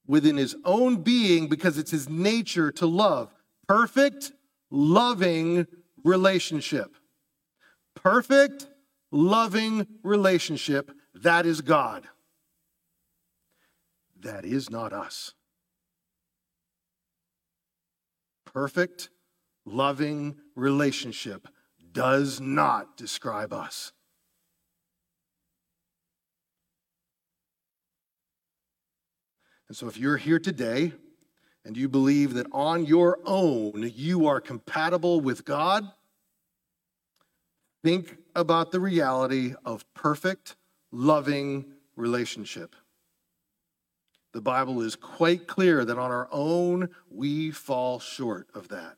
within 0.06 0.38
his 0.38 0.56
own 0.66 0.98
being 0.98 1.48
because 1.48 1.80
it's 1.80 1.90
his 1.90 2.08
nature 2.08 2.72
to 2.74 2.86
love. 2.86 3.34
Perfect, 3.68 4.34
loving 4.70 5.66
relationship. 6.04 6.96
Perfect, 7.96 8.68
loving 9.18 9.88
relationship. 10.04 10.92
That 11.16 11.48
is 11.48 11.62
God. 11.62 12.08
That 14.20 14.46
is 14.46 14.70
not 14.70 14.94
us. 14.94 15.34
Perfect, 18.46 19.10
loving 19.66 20.36
relationship 20.56 21.48
does 21.92 22.40
not 22.40 22.96
describe 22.96 23.54
us. 23.54 23.92
And 29.68 29.76
so, 29.76 29.88
if 29.88 29.98
you're 29.98 30.18
here 30.18 30.40
today 30.40 30.94
and 31.66 31.76
you 31.76 31.90
believe 31.90 32.36
that 32.36 32.48
on 32.52 32.86
your 32.86 33.20
own 33.26 33.92
you 33.96 34.28
are 34.28 34.40
compatible 34.40 35.20
with 35.20 35.44
God, 35.44 35.92
think 37.88 38.18
about 38.36 38.74
the 38.74 38.82
reality 38.82 39.54
of 39.64 39.86
perfect, 39.94 40.58
loving 40.92 41.64
relationship. 41.96 42.76
The 44.34 44.42
Bible 44.42 44.82
is 44.82 44.98
quite 44.98 45.48
clear 45.48 45.86
that 45.86 45.98
on 45.98 46.12
our 46.12 46.28
own 46.30 46.90
we 47.10 47.50
fall 47.50 48.02
short 48.02 48.50
of 48.54 48.68
that. 48.68 48.98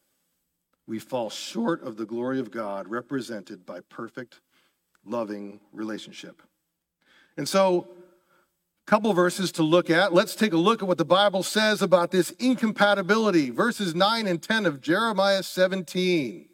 We 0.87 0.97
fall 0.97 1.29
short 1.29 1.83
of 1.83 1.97
the 1.97 2.05
glory 2.07 2.39
of 2.39 2.49
God 2.49 2.87
represented 2.87 3.63
by 3.63 3.81
perfect, 3.81 4.41
loving 5.05 5.59
relationship. 5.71 6.41
And 7.37 7.47
so, 7.47 7.87
a 8.87 8.89
couple 8.89 9.13
verses 9.13 9.51
to 9.51 9.61
look 9.61 9.91
at. 9.91 10.15
Let's 10.15 10.33
take 10.33 10.53
a 10.53 10.57
look 10.57 10.81
at 10.81 10.87
what 10.87 10.97
the 10.97 11.05
Bible 11.05 11.43
says 11.43 11.83
about 11.83 12.09
this 12.09 12.31
incompatibility. 12.39 13.51
Verses 13.51 13.93
9 13.93 14.25
and 14.25 14.41
10 14.41 14.65
of 14.65 14.81
Jeremiah 14.81 15.43
17. 15.43 16.48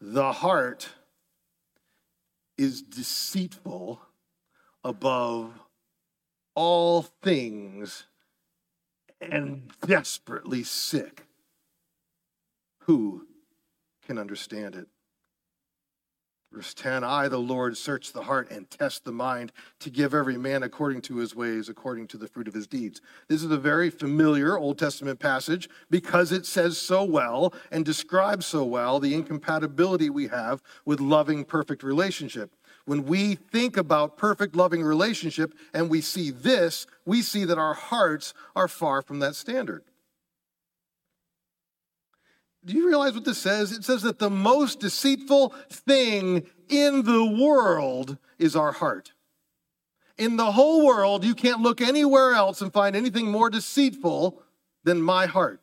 The 0.00 0.32
heart 0.32 0.90
is 2.56 2.82
deceitful 2.82 4.00
above 4.84 5.52
all 6.54 7.02
things 7.02 8.04
and 9.20 9.72
desperately 9.86 10.62
sick. 10.62 11.26
Who 12.82 13.26
can 14.06 14.18
understand 14.18 14.74
it? 14.76 14.86
Verse 16.50 16.72
10 16.72 17.04
I, 17.04 17.28
the 17.28 17.38
Lord, 17.38 17.76
search 17.76 18.12
the 18.12 18.22
heart 18.22 18.50
and 18.50 18.70
test 18.70 19.04
the 19.04 19.12
mind 19.12 19.52
to 19.80 19.90
give 19.90 20.14
every 20.14 20.38
man 20.38 20.62
according 20.62 21.02
to 21.02 21.16
his 21.16 21.34
ways, 21.34 21.68
according 21.68 22.06
to 22.08 22.16
the 22.16 22.26
fruit 22.26 22.48
of 22.48 22.54
his 22.54 22.66
deeds. 22.66 23.02
This 23.28 23.44
is 23.44 23.50
a 23.50 23.58
very 23.58 23.90
familiar 23.90 24.58
Old 24.58 24.78
Testament 24.78 25.20
passage 25.20 25.68
because 25.90 26.32
it 26.32 26.46
says 26.46 26.78
so 26.78 27.04
well 27.04 27.52
and 27.70 27.84
describes 27.84 28.46
so 28.46 28.64
well 28.64 28.98
the 28.98 29.12
incompatibility 29.12 30.08
we 30.08 30.28
have 30.28 30.62
with 30.86 31.00
loving, 31.00 31.44
perfect 31.44 31.82
relationship. 31.82 32.54
When 32.86 33.04
we 33.04 33.34
think 33.34 33.76
about 33.76 34.16
perfect, 34.16 34.56
loving 34.56 34.82
relationship 34.82 35.52
and 35.74 35.90
we 35.90 36.00
see 36.00 36.30
this, 36.30 36.86
we 37.04 37.20
see 37.20 37.44
that 37.44 37.58
our 37.58 37.74
hearts 37.74 38.32
are 38.56 38.68
far 38.68 39.02
from 39.02 39.18
that 39.18 39.34
standard. 39.34 39.84
Do 42.68 42.74
you 42.74 42.86
realize 42.86 43.14
what 43.14 43.24
this 43.24 43.38
says? 43.38 43.72
It 43.72 43.82
says 43.82 44.02
that 44.02 44.18
the 44.18 44.28
most 44.28 44.78
deceitful 44.78 45.54
thing 45.70 46.46
in 46.68 47.02
the 47.02 47.24
world 47.24 48.18
is 48.38 48.54
our 48.54 48.72
heart. 48.72 49.14
In 50.18 50.36
the 50.36 50.52
whole 50.52 50.84
world, 50.84 51.24
you 51.24 51.34
can't 51.34 51.62
look 51.62 51.80
anywhere 51.80 52.34
else 52.34 52.60
and 52.60 52.70
find 52.70 52.94
anything 52.94 53.30
more 53.30 53.48
deceitful 53.48 54.42
than 54.84 55.00
my 55.00 55.24
heart. 55.24 55.62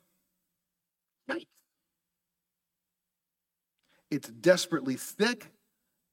It's 4.10 4.30
desperately 4.30 4.96
thick 4.96 5.52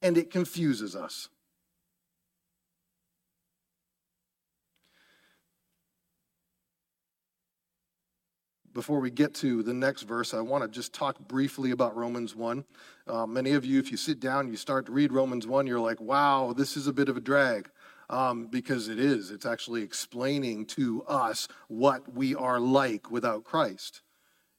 and 0.02 0.18
it 0.18 0.30
confuses 0.30 0.94
us. 0.94 1.30
Before 8.74 9.00
we 9.00 9.10
get 9.10 9.34
to 9.34 9.62
the 9.62 9.74
next 9.74 10.02
verse, 10.02 10.34
I 10.34 10.40
want 10.40 10.64
to 10.64 10.68
just 10.68 10.92
talk 10.92 11.18
briefly 11.20 11.70
about 11.70 11.96
Romans 11.96 12.34
1. 12.34 12.64
Uh, 13.06 13.26
many 13.26 13.52
of 13.52 13.64
you, 13.64 13.78
if 13.78 13.90
you 13.90 13.96
sit 13.96 14.20
down, 14.20 14.48
you 14.48 14.56
start 14.56 14.86
to 14.86 14.92
read 14.92 15.12
Romans 15.12 15.46
1, 15.46 15.66
you're 15.66 15.80
like, 15.80 16.00
wow, 16.00 16.52
this 16.56 16.76
is 16.76 16.86
a 16.86 16.92
bit 16.92 17.08
of 17.08 17.16
a 17.16 17.20
drag. 17.20 17.68
Um, 18.10 18.46
because 18.46 18.88
it 18.88 18.98
is. 18.98 19.30
It's 19.30 19.46
actually 19.46 19.82
explaining 19.82 20.66
to 20.66 21.02
us 21.04 21.48
what 21.68 22.14
we 22.14 22.34
are 22.34 22.60
like 22.60 23.10
without 23.10 23.42
Christ. 23.42 24.02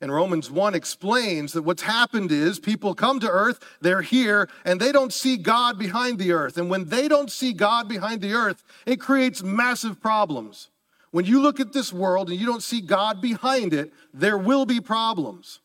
And 0.02 0.12
Romans 0.12 0.52
1 0.52 0.76
explains 0.76 1.54
that 1.54 1.62
what's 1.62 1.84
happened 1.84 2.30
is 2.30 2.60
people 2.60 2.93
come 2.93 3.21
to 3.21 3.30
earth, 3.30 3.63
they're 3.80 4.02
here, 4.02 4.49
and 4.65 4.80
they 4.80 4.91
don't 4.91 5.13
see 5.13 5.38
God 5.38 5.78
behind 5.80 6.19
the 6.19 6.34
earth. 6.34 6.58
And 6.58 6.69
when 6.69 6.89
they 6.89 7.08
don't 7.08 7.32
see 7.32 7.54
God 7.54 7.88
behind 7.88 8.21
the 8.21 8.34
earth, 8.34 8.63
it 8.86 8.99
creates 8.99 9.43
massive 9.43 10.02
problems. 10.02 10.69
When 11.13 11.26
you 11.26 11.43
look 11.43 11.60
at 11.60 11.73
this 11.73 11.93
world 11.93 12.32
and 12.32 12.39
you 12.39 12.47
don't 12.47 12.63
see 12.63 12.82
God 12.82 13.21
behind 13.21 13.71
it, 13.71 13.93
there 14.15 14.38
will 14.38 14.65
be 14.65 14.82
problems. 14.82 15.60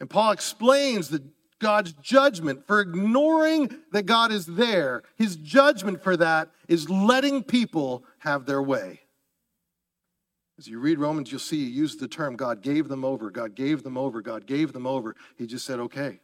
And 0.00 0.10
Paul 0.10 0.32
explains 0.32 1.10
that 1.10 1.22
God's 1.60 1.92
judgment 1.92 2.66
for 2.66 2.80
ignoring 2.80 3.70
that 3.92 4.06
God 4.06 4.32
is 4.32 4.44
there, 4.44 5.04
his 5.16 5.36
judgment 5.36 6.02
for 6.02 6.16
that 6.16 6.50
is 6.66 6.90
letting 6.90 7.44
people 7.44 8.02
have 8.18 8.44
their 8.44 8.60
way. 8.60 9.02
As 10.58 10.66
you 10.66 10.80
read 10.80 10.98
Romans, 10.98 11.30
you'll 11.30 11.38
see 11.38 11.64
he 11.64 11.70
used 11.70 12.00
the 12.00 12.08
term 12.08 12.34
God 12.34 12.60
gave 12.60 12.88
them 12.88 13.04
over, 13.04 13.30
God 13.30 13.54
gave 13.54 13.84
them 13.84 13.96
over, 13.96 14.20
God 14.20 14.46
gave 14.46 14.72
them 14.72 14.88
over. 14.88 15.14
He 15.36 15.46
just 15.46 15.64
said, 15.64 15.78
okay, 15.78 16.18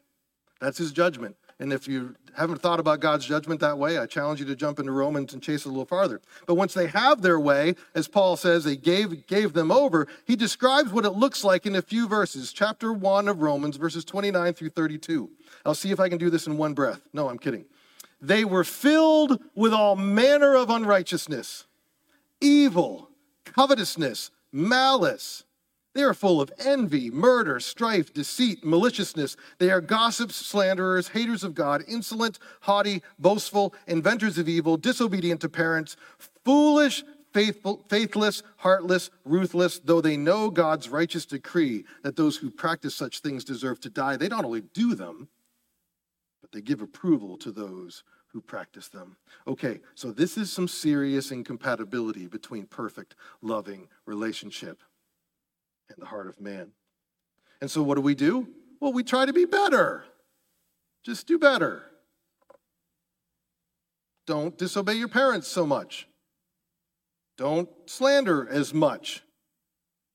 that's 0.61 0.79
his 0.79 0.90
judgment. 0.90 1.37
And 1.59 1.73
if 1.73 1.88
you 1.88 2.14
haven't 2.37 2.61
thought 2.61 2.81
about 2.81 3.01
God's 3.01 3.25
judgment 3.25 3.61
that 3.61 3.79
way, 3.79 3.97
I 3.97 4.05
challenge 4.05 4.40
you 4.40 4.47
to 4.47 4.55
jump 4.55 4.79
into 4.79 4.92
Romans 4.92 5.33
and 5.33 5.42
chase 5.42 5.64
it 5.64 5.69
a 5.69 5.71
little 5.71 5.87
farther. 5.87 6.21
But 6.47 6.57
once 6.57 6.75
they 6.75 6.87
have 6.88 7.23
their 7.23 7.40
way, 7.40 7.77
as 7.95 8.09
Paul 8.09 8.37
says, 8.37 8.64
they 8.64 8.77
gave, 8.77 9.27
gave 9.27 9.55
them 9.55 9.73
over, 9.73 10.07
he 10.27 10.37
describes 10.37 10.92
what 10.92 11.07
it 11.07 11.12
looks 11.12 11.45
like 11.45 11.64
in 11.64 11.75
a 11.75 11.81
few 11.81 12.07
verses. 12.07 12.53
Chapter 12.53 12.92
1 12.92 13.29
of 13.29 13.40
Romans, 13.40 13.77
verses 13.77 14.05
29 14.05 14.53
through 14.53 14.71
32. 14.71 15.31
I'll 15.64 15.75
see 15.75 15.90
if 15.90 15.99
I 15.99 16.11
can 16.11 16.19
do 16.19 16.29
this 16.29 16.47
in 16.47 16.59
one 16.59 16.75
breath. 16.75 17.01
No, 17.14 17.31
I'm 17.31 17.38
kidding. 17.38 17.64
They 18.21 18.45
were 18.45 18.64
filled 18.64 19.42
with 19.55 19.73
all 19.73 19.97
manner 19.97 20.55
of 20.57 20.69
unrighteousness, 20.69 21.66
evil, 22.40 23.09
covetousness, 23.45 24.31
malice. 24.53 25.45
They 25.96 26.02
are 26.02 26.12
full 26.12 26.42
of 26.42 26.52
envy, 26.59 27.11
murder, 27.11 27.59
strife, 27.59 28.12
deceit, 28.12 28.62
maliciousness. 28.62 29.35
They 29.56 29.70
are 29.70 29.80
gossips, 29.80 30.37
slanderers, 30.37 31.09
haters 31.09 31.42
of 31.42 31.54
God, 31.54 31.82
insolent, 31.88 32.38
haughty, 32.61 33.02
boastful, 33.18 33.72
inventors 33.87 34.37
of 34.37 34.46
evil, 34.46 34.76
disobedient 34.76 35.40
to 35.40 35.48
parents, 35.48 35.96
foolish, 36.44 37.02
faithful, 37.32 37.82
faithless, 37.88 38.42
heartless, 38.59 39.09
ruthless, 39.24 39.78
though 39.78 40.02
they 40.02 40.18
know 40.18 40.50
God's 40.50 40.90
righteous 40.90 41.24
decree 41.24 41.87
that 42.02 42.14
those 42.14 42.37
who 42.37 42.50
practice 42.50 42.94
such 42.94 43.20
things 43.20 43.42
deserve 43.42 43.80
to 43.80 43.88
die. 43.88 44.18
They 44.18 44.28
not 44.28 44.44
only 44.44 44.61
do 44.61 44.94
them, 44.94 45.28
but 46.42 46.52
they 46.52 46.61
give 46.61 46.82
approval 46.82 47.38
to 47.38 47.50
those 47.50 48.04
who 48.26 48.42
practice 48.42 48.88
them. 48.88 49.16
Okay, 49.46 49.80
so 49.94 50.12
this 50.12 50.37
is 50.37 50.52
some 50.52 50.68
serious 50.68 51.30
incompatibility 51.30 52.26
between 52.26 52.66
perfect, 52.66 53.14
loving 53.40 53.88
relationship 54.04 54.82
and 55.88 55.99
the 55.99 56.07
heart 56.07 56.29
of 56.29 56.40
man. 56.40 56.72
And 57.61 57.70
so, 57.70 57.83
what 57.83 57.94
do 57.94 58.01
we 58.01 58.14
do? 58.14 58.49
Well, 58.81 58.92
we 58.92 59.03
try 59.03 59.27
to 59.27 59.33
be 59.33 59.44
better. 59.44 60.05
Just 61.05 61.27
do 61.27 61.38
better. 61.38 61.83
Don't 64.27 64.59
disobey 64.59 64.94
your 64.94 65.09
parents 65.09 65.46
so 65.49 65.64
much. 65.64 66.09
Don't 67.38 67.68
slander 67.87 68.49
as 68.49 68.75
much. 68.75 69.22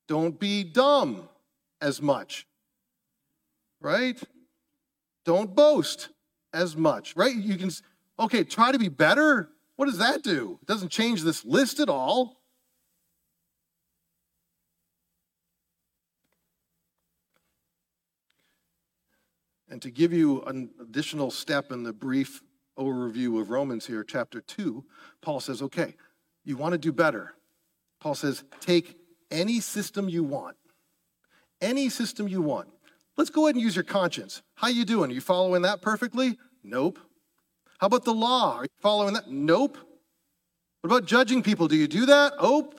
Don't 0.07 0.39
be 0.39 0.63
dumb 0.63 1.29
as 1.79 2.01
much. 2.01 2.45
Right? 3.79 4.21
Don't 5.23 5.55
boast 5.55 6.10
as 6.53 6.75
much. 6.75 7.15
Right? 7.15 7.36
You 7.36 7.55
can, 7.57 7.71
okay, 8.19 8.43
try 8.43 8.71
to 8.71 8.79
be 8.79 8.89
better. 8.89 9.49
What 9.77 9.86
does 9.86 9.99
that 9.99 10.23
do? 10.23 10.60
It 10.62 10.67
doesn't 10.67 10.89
change 10.89 11.23
this 11.23 11.45
list 11.45 11.79
at 11.79 11.89
all. 11.89 12.40
And 19.71 19.81
to 19.84 19.89
give 19.89 20.12
you 20.12 20.41
an 20.43 20.69
additional 20.81 21.31
step 21.31 21.71
in 21.71 21.84
the 21.84 21.93
brief 21.93 22.43
overview 22.77 23.39
of 23.39 23.49
Romans 23.49 23.88
here, 23.88 24.03
chapter 24.03 24.41
2, 24.41 24.84
Paul 25.21 25.39
says, 25.39 25.62
okay, 25.62 25.95
you 26.43 26.57
want 26.57 26.73
to 26.73 26.77
do 26.77 26.91
better. 26.91 27.36
Paul 28.01 28.13
says, 28.15 28.43
take 28.60 28.97
any 29.31 29.62
system 29.62 30.10
you 30.10 30.25
want. 30.25 30.57
Any 31.62 31.88
system 31.88 32.27
you 32.27 32.41
want. 32.41 32.67
Let's 33.15 33.29
go 33.29 33.45
ahead 33.45 33.55
and 33.55 33.63
use 33.63 33.75
your 33.75 33.86
conscience. 33.86 34.41
How 34.55 34.67
you 34.67 34.84
doing? 34.84 35.10
Are 35.10 35.13
you 35.13 35.21
following 35.21 35.62
that 35.62 35.81
perfectly? 35.81 36.38
Nope. 36.65 36.99
How 37.79 37.88
about 37.88 38.03
the 38.03 38.13
law? 38.13 38.57
Are 38.57 38.63
you 38.63 38.69
following 38.81 39.13
that? 39.13 39.31
Nope. 39.31 39.77
What 40.81 40.89
about 40.89 41.05
judging 41.05 41.43
people? 41.43 41.69
Do 41.69 41.77
you 41.77 41.88
do 41.88 42.05
that? 42.07 42.34
Oh. 42.39 42.73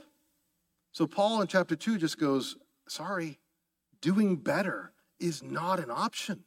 So 0.92 1.07
Paul 1.07 1.40
in 1.40 1.46
chapter 1.46 1.74
2 1.74 1.96
just 1.96 2.20
goes, 2.20 2.57
sorry, 2.87 3.38
doing 4.02 4.37
better 4.37 4.92
is 5.18 5.42
not 5.42 5.81
an 5.81 5.90
option. 5.90 6.44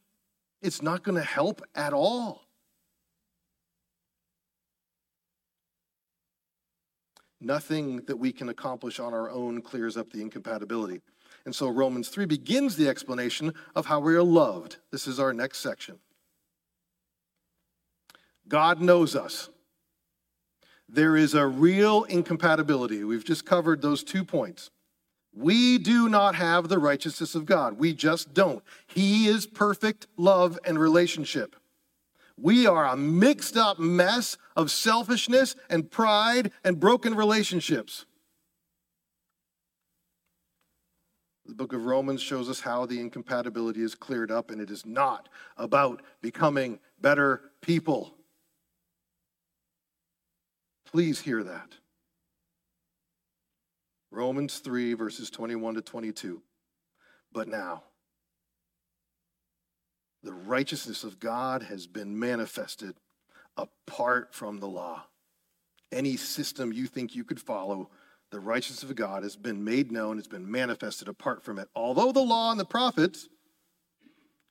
It's 0.66 0.82
not 0.82 1.04
going 1.04 1.16
to 1.16 1.22
help 1.22 1.62
at 1.76 1.92
all. 1.92 2.42
Nothing 7.40 7.98
that 8.06 8.16
we 8.16 8.32
can 8.32 8.48
accomplish 8.48 8.98
on 8.98 9.14
our 9.14 9.30
own 9.30 9.62
clears 9.62 9.96
up 9.96 10.10
the 10.10 10.20
incompatibility. 10.20 11.02
And 11.44 11.54
so 11.54 11.68
Romans 11.68 12.08
3 12.08 12.26
begins 12.26 12.74
the 12.74 12.88
explanation 12.88 13.54
of 13.76 13.86
how 13.86 14.00
we 14.00 14.16
are 14.16 14.24
loved. 14.24 14.78
This 14.90 15.06
is 15.06 15.20
our 15.20 15.32
next 15.32 15.58
section. 15.60 16.00
God 18.48 18.80
knows 18.80 19.14
us. 19.14 19.50
There 20.88 21.16
is 21.16 21.34
a 21.34 21.46
real 21.46 22.02
incompatibility. 22.04 23.04
We've 23.04 23.24
just 23.24 23.46
covered 23.46 23.82
those 23.82 24.02
two 24.02 24.24
points. 24.24 24.70
We 25.36 25.76
do 25.76 26.08
not 26.08 26.34
have 26.34 26.68
the 26.68 26.78
righteousness 26.78 27.34
of 27.34 27.44
God. 27.44 27.78
We 27.78 27.92
just 27.92 28.32
don't. 28.32 28.64
He 28.86 29.28
is 29.28 29.46
perfect 29.46 30.06
love 30.16 30.58
and 30.64 30.78
relationship. 30.78 31.54
We 32.38 32.66
are 32.66 32.86
a 32.86 32.96
mixed 32.96 33.54
up 33.54 33.78
mess 33.78 34.38
of 34.56 34.70
selfishness 34.70 35.54
and 35.68 35.90
pride 35.90 36.52
and 36.64 36.80
broken 36.80 37.14
relationships. 37.14 38.06
The 41.44 41.54
book 41.54 41.74
of 41.74 41.84
Romans 41.84 42.22
shows 42.22 42.48
us 42.48 42.60
how 42.60 42.86
the 42.86 42.98
incompatibility 42.98 43.82
is 43.82 43.94
cleared 43.94 44.30
up, 44.30 44.50
and 44.50 44.60
it 44.60 44.70
is 44.70 44.86
not 44.86 45.28
about 45.58 46.00
becoming 46.22 46.80
better 46.98 47.52
people. 47.60 48.14
Please 50.86 51.20
hear 51.20 51.44
that. 51.44 51.74
Romans 54.16 54.60
3, 54.60 54.94
verses 54.94 55.28
21 55.28 55.74
to 55.74 55.82
22. 55.82 56.40
But 57.32 57.48
now, 57.48 57.82
the 60.22 60.32
righteousness 60.32 61.04
of 61.04 61.20
God 61.20 61.62
has 61.64 61.86
been 61.86 62.18
manifested 62.18 62.96
apart 63.58 64.34
from 64.34 64.58
the 64.58 64.66
law. 64.66 65.04
Any 65.92 66.16
system 66.16 66.72
you 66.72 66.86
think 66.86 67.14
you 67.14 67.24
could 67.24 67.38
follow, 67.38 67.90
the 68.30 68.40
righteousness 68.40 68.88
of 68.88 68.96
God 68.96 69.22
has 69.22 69.36
been 69.36 69.62
made 69.62 69.92
known, 69.92 70.18
it's 70.18 70.26
been 70.26 70.50
manifested 70.50 71.08
apart 71.08 71.44
from 71.44 71.58
it. 71.58 71.68
Although 71.76 72.10
the 72.10 72.20
law 72.20 72.50
and 72.50 72.58
the 72.58 72.64
prophets, 72.64 73.28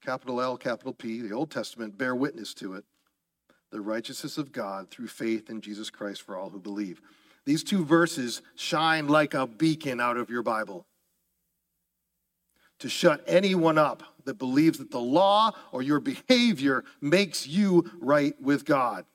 capital 0.04 0.41
L, 0.41 0.58
capital 0.58 0.93
P, 0.93 1.21
the 1.21 1.34
Old 1.34 1.49
Testament, 1.49 1.97
bear 1.97 2.13
witness 2.13 2.54
to 2.54 2.75
it, 2.75 2.86
the 3.71 3.82
righteousness 3.82 4.38
of 4.38 4.51
God 4.51 4.91
through 4.91 5.08
faith 5.08 5.49
in 5.49 5.60
Jesus 5.60 5.89
Christ 5.89 6.21
for 6.21 6.38
all 6.38 6.51
who 6.51 6.60
believe. 6.60 7.01
These 7.45 7.63
two 7.63 7.86
verses 7.86 8.41
shine 8.55 9.08
like 9.08 9.34
a 9.34 9.45
beacon 9.45 10.01
out 10.01 10.17
of 10.17 10.29
your 10.29 10.43
Bible 10.43 10.86
to 12.79 12.89
shut 12.89 13.23
anyone 13.27 13.77
up 13.77 14.03
that 14.25 14.39
believes 14.39 14.79
that 14.79 14.91
the 14.91 14.99
law 14.99 15.51
or 15.71 15.81
your 15.81 15.99
behavior 15.99 16.84
makes 16.99 17.47
you 17.47 17.89
right 17.99 18.39
with 18.41 18.65
God. 18.65 19.05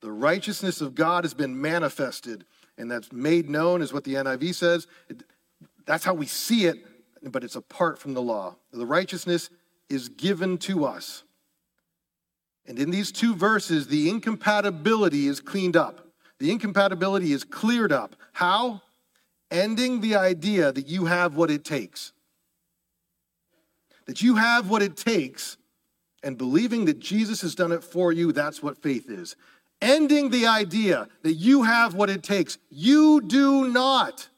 The 0.00 0.10
righteousness 0.10 0.80
of 0.80 0.94
God 0.94 1.24
has 1.24 1.34
been 1.34 1.60
manifested, 1.60 2.44
and 2.78 2.90
that's 2.90 3.12
made 3.12 3.48
known, 3.48 3.82
is 3.82 3.92
what 3.92 4.04
the 4.04 4.14
NIV 4.14 4.54
says. 4.54 4.86
That's 5.84 6.04
how 6.04 6.14
we 6.14 6.26
see 6.26 6.66
it, 6.66 6.84
but 7.22 7.44
it's 7.44 7.56
apart 7.56 7.98
from 7.98 8.14
the 8.14 8.22
law. 8.22 8.56
The 8.72 8.86
righteousness 8.86 9.50
is 9.88 10.08
given 10.08 10.58
to 10.58 10.84
us. 10.84 11.22
And 12.66 12.78
in 12.78 12.90
these 12.90 13.12
two 13.12 13.34
verses, 13.34 13.86
the 13.86 14.08
incompatibility 14.08 15.28
is 15.28 15.40
cleaned 15.40 15.76
up. 15.76 16.05
The 16.38 16.50
incompatibility 16.50 17.32
is 17.32 17.44
cleared 17.44 17.92
up. 17.92 18.16
How? 18.32 18.82
Ending 19.50 20.00
the 20.00 20.16
idea 20.16 20.72
that 20.72 20.86
you 20.86 21.06
have 21.06 21.36
what 21.36 21.50
it 21.50 21.64
takes. 21.64 22.12
That 24.06 24.22
you 24.22 24.36
have 24.36 24.68
what 24.70 24.82
it 24.82 24.96
takes, 24.96 25.56
and 26.22 26.36
believing 26.38 26.84
that 26.84 26.98
Jesus 26.98 27.40
has 27.42 27.54
done 27.54 27.72
it 27.72 27.82
for 27.82 28.12
you, 28.12 28.32
that's 28.32 28.62
what 28.62 28.82
faith 28.82 29.10
is. 29.10 29.36
Ending 29.80 30.30
the 30.30 30.46
idea 30.46 31.08
that 31.22 31.34
you 31.34 31.64
have 31.64 31.94
what 31.94 32.10
it 32.10 32.22
takes. 32.22 32.58
You 32.70 33.20
do 33.20 33.68
not. 33.68 34.28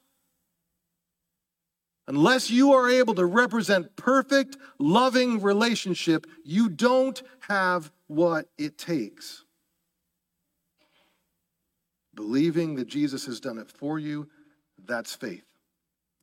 Unless 2.06 2.50
you 2.50 2.72
are 2.72 2.88
able 2.88 3.14
to 3.14 3.26
represent 3.26 3.94
perfect, 3.94 4.56
loving 4.78 5.42
relationship, 5.42 6.26
you 6.42 6.70
don't 6.70 7.22
have 7.40 7.92
what 8.06 8.48
it 8.56 8.78
takes. 8.78 9.44
Believing 12.18 12.74
that 12.74 12.88
Jesus 12.88 13.26
has 13.26 13.38
done 13.38 13.58
it 13.58 13.70
for 13.70 13.96
you, 13.96 14.28
that's 14.84 15.14
faith. 15.14 15.44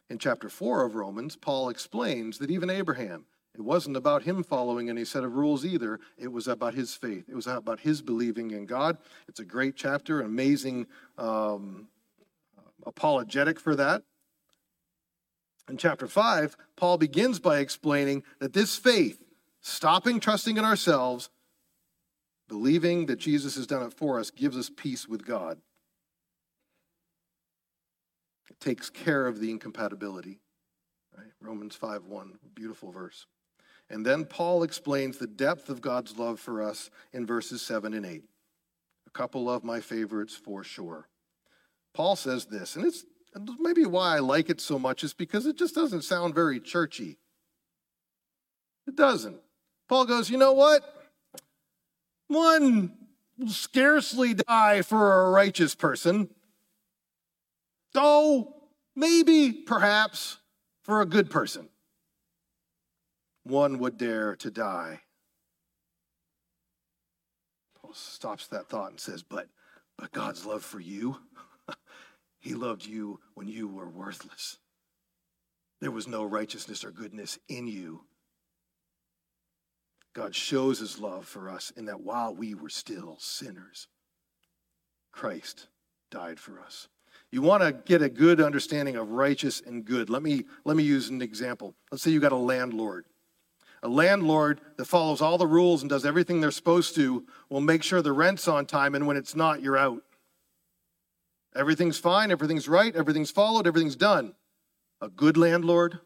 In 0.09 0.17
chapter 0.17 0.49
4 0.49 0.83
of 0.83 0.95
Romans, 0.95 1.37
Paul 1.37 1.69
explains 1.69 2.37
that 2.39 2.51
even 2.51 2.69
Abraham, 2.69 3.23
it 3.53 3.61
wasn't 3.61 3.95
about 3.95 4.23
him 4.23 4.43
following 4.43 4.89
any 4.89 5.05
set 5.05 5.23
of 5.23 5.37
rules 5.37 5.63
either. 5.63 6.01
It 6.17 6.33
was 6.33 6.49
about 6.49 6.73
his 6.73 6.93
faith. 6.95 7.29
It 7.29 7.33
was 7.33 7.47
about 7.47 7.79
his 7.79 8.01
believing 8.01 8.51
in 8.51 8.65
God. 8.65 8.97
It's 9.29 9.39
a 9.39 9.45
great 9.45 9.77
chapter, 9.77 10.19
amazing 10.19 10.87
um, 11.17 11.87
apologetic 12.85 13.57
for 13.57 13.73
that. 13.77 14.03
In 15.69 15.77
chapter 15.77 16.09
5, 16.09 16.57
Paul 16.75 16.97
begins 16.97 17.39
by 17.39 17.59
explaining 17.59 18.23
that 18.39 18.51
this 18.51 18.75
faith, 18.75 19.23
stopping 19.61 20.19
trusting 20.19 20.57
in 20.57 20.65
ourselves, 20.65 21.29
believing 22.49 23.05
that 23.05 23.15
Jesus 23.19 23.55
has 23.55 23.65
done 23.65 23.83
it 23.83 23.93
for 23.93 24.19
us, 24.19 24.29
gives 24.29 24.57
us 24.57 24.69
peace 24.69 25.07
with 25.07 25.25
God. 25.25 25.61
It 28.49 28.59
takes 28.59 28.89
care 28.89 29.27
of 29.27 29.39
the 29.39 29.51
incompatibility. 29.51 30.39
Right? 31.15 31.31
Romans 31.39 31.75
5 31.75 32.05
1, 32.05 32.39
beautiful 32.53 32.91
verse. 32.91 33.25
And 33.89 34.05
then 34.05 34.25
Paul 34.25 34.63
explains 34.63 35.17
the 35.17 35.27
depth 35.27 35.69
of 35.69 35.81
God's 35.81 36.17
love 36.17 36.39
for 36.39 36.61
us 36.61 36.89
in 37.13 37.25
verses 37.25 37.61
7 37.61 37.93
and 37.93 38.05
8. 38.05 38.23
A 39.07 39.09
couple 39.11 39.49
of 39.49 39.63
my 39.63 39.79
favorites 39.79 40.35
for 40.35 40.63
sure. 40.63 41.07
Paul 41.93 42.15
says 42.15 42.45
this, 42.45 42.75
and 42.75 42.85
it's 42.85 43.05
maybe 43.59 43.85
why 43.85 44.15
I 44.15 44.19
like 44.19 44.49
it 44.49 44.59
so 44.59 44.79
much 44.79 45.03
is 45.03 45.13
because 45.13 45.45
it 45.45 45.57
just 45.57 45.75
doesn't 45.75 46.03
sound 46.03 46.33
very 46.33 46.59
churchy. 46.59 47.17
It 48.87 48.95
doesn't. 48.95 49.37
Paul 49.87 50.05
goes, 50.05 50.29
you 50.29 50.37
know 50.37 50.53
what? 50.53 50.81
One 52.27 52.93
will 53.37 53.49
scarcely 53.49 54.33
die 54.33 54.81
for 54.81 55.25
a 55.25 55.29
righteous 55.29 55.75
person. 55.75 56.29
Though, 57.95 58.53
maybe, 58.93 59.53
perhaps, 59.53 60.37
for 60.83 60.99
a 60.99 61.05
good 61.05 61.29
person. 61.29 61.69
One 63.43 63.79
would 63.79 63.97
dare 63.97 64.35
to 64.35 64.51
die. 64.51 64.99
Paul 67.81 67.93
stops 67.93 68.47
that 68.47 68.67
thought 68.67 68.89
and 68.89 68.99
says, 68.99 69.23
But 69.23 69.47
but 69.97 70.11
God's 70.11 70.45
love 70.45 70.61
for 70.61 70.81
you 70.81 71.19
he 72.39 72.53
loved 72.53 72.85
you 72.85 73.21
when 73.33 73.47
you 73.47 73.69
were 73.69 73.87
worthless. 73.87 74.57
There 75.79 75.91
was 75.91 76.05
no 76.05 76.25
righteousness 76.25 76.83
or 76.83 76.91
goodness 76.91 77.39
in 77.47 77.65
you. 77.65 78.01
God 80.13 80.35
shows 80.35 80.79
his 80.79 80.99
love 80.99 81.25
for 81.25 81.49
us 81.49 81.71
in 81.77 81.85
that 81.85 82.01
while 82.01 82.35
we 82.35 82.55
were 82.55 82.67
still 82.67 83.15
sinners, 83.19 83.87
Christ 85.13 85.69
died 86.11 86.41
for 86.41 86.59
us. 86.59 86.89
You 87.35 87.41
want 87.41 87.63
to 87.63 87.73
get 87.73 88.01
a 88.01 88.07
good 88.07 88.39
understanding 88.39 88.95
of 88.95 89.09
righteous 89.09 89.59
and 89.59 89.83
good. 89.83 90.09
Let 90.09 90.23
me, 90.23 90.45
let 90.63 90.77
me 90.77 90.83
use 90.83 91.09
an 91.09 91.21
example. 91.21 91.75
Let's 91.91 92.01
say 92.01 92.11
you 92.11 92.21
got 92.21 92.31
a 92.31 92.37
landlord. 92.37 93.07
A 93.83 93.89
landlord 93.89 94.61
that 94.77 94.85
follows 94.85 95.19
all 95.19 95.37
the 95.37 95.45
rules 95.45 95.81
and 95.81 95.89
does 95.89 96.05
everything 96.05 96.39
they're 96.39 96.49
supposed 96.49 96.95
to 96.95 97.25
will 97.49 97.59
make 97.59 97.83
sure 97.83 98.01
the 98.01 98.13
rent's 98.13 98.47
on 98.47 98.65
time, 98.65 98.95
and 98.95 99.05
when 99.05 99.17
it's 99.17 99.35
not, 99.35 99.61
you're 99.61 99.75
out. 99.75 100.01
Everything's 101.53 101.97
fine, 101.97 102.31
everything's 102.31 102.69
right, 102.69 102.95
everything's 102.95 103.31
followed, 103.31 103.67
everything's 103.67 103.97
done. 103.97 104.33
A 105.01 105.09
good 105.09 105.35
landlord, 105.35 105.99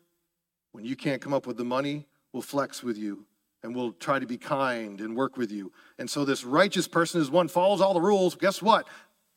when 0.71 0.83
you 0.83 0.95
can't 0.95 1.21
come 1.21 1.35
up 1.35 1.45
with 1.45 1.57
the 1.57 1.63
money, 1.63 2.07
will 2.33 2.41
flex 2.41 2.81
with 2.81 2.97
you 2.97 3.27
and 3.61 3.75
will 3.75 3.91
try 3.91 4.17
to 4.17 4.25
be 4.25 4.37
kind 4.37 4.99
and 4.99 5.15
work 5.15 5.37
with 5.37 5.51
you. 5.51 5.71
And 5.99 6.09
so 6.09 6.25
this 6.25 6.43
righteous 6.43 6.87
person 6.87 7.21
is 7.21 7.29
one 7.29 7.47
follows 7.47 7.81
all 7.81 7.93
the 7.93 8.01
rules. 8.01 8.35
Guess 8.35 8.63
what? 8.63 8.87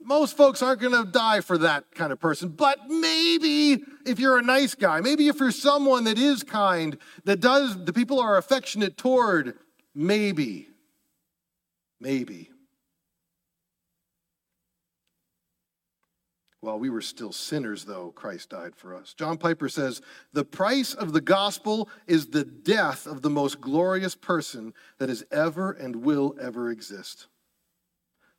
Most 0.04 0.36
folks 0.36 0.62
aren't 0.62 0.80
going 0.80 1.04
to 1.04 1.10
die 1.10 1.40
for 1.40 1.58
that 1.58 1.94
kind 1.94 2.12
of 2.12 2.20
person, 2.20 2.48
but 2.50 2.88
maybe 2.88 3.82
if 4.04 4.18
you're 4.18 4.38
a 4.38 4.42
nice 4.42 4.74
guy, 4.74 5.00
maybe 5.00 5.28
if 5.28 5.38
you're 5.38 5.50
someone 5.50 6.04
that 6.04 6.18
is 6.18 6.42
kind, 6.42 6.98
that 7.24 7.40
does 7.40 7.84
the 7.84 7.92
people 7.92 8.20
are 8.20 8.36
affectionate 8.36 8.96
toward, 8.96 9.54
maybe, 9.94 10.68
maybe 12.00 12.52
While 16.62 16.78
we 16.78 16.90
were 16.90 17.00
still 17.00 17.32
sinners, 17.32 17.86
though, 17.86 18.12
Christ 18.12 18.50
died 18.50 18.76
for 18.76 18.94
us. 18.94 19.14
John 19.14 19.36
Piper 19.36 19.68
says, 19.68 20.00
The 20.32 20.44
price 20.44 20.94
of 20.94 21.12
the 21.12 21.20
gospel 21.20 21.88
is 22.06 22.28
the 22.28 22.44
death 22.44 23.04
of 23.04 23.22
the 23.22 23.30
most 23.30 23.60
glorious 23.60 24.14
person 24.14 24.72
that 24.98 25.08
has 25.08 25.24
ever 25.32 25.72
and 25.72 25.96
will 25.96 26.36
ever 26.40 26.70
exist. 26.70 27.26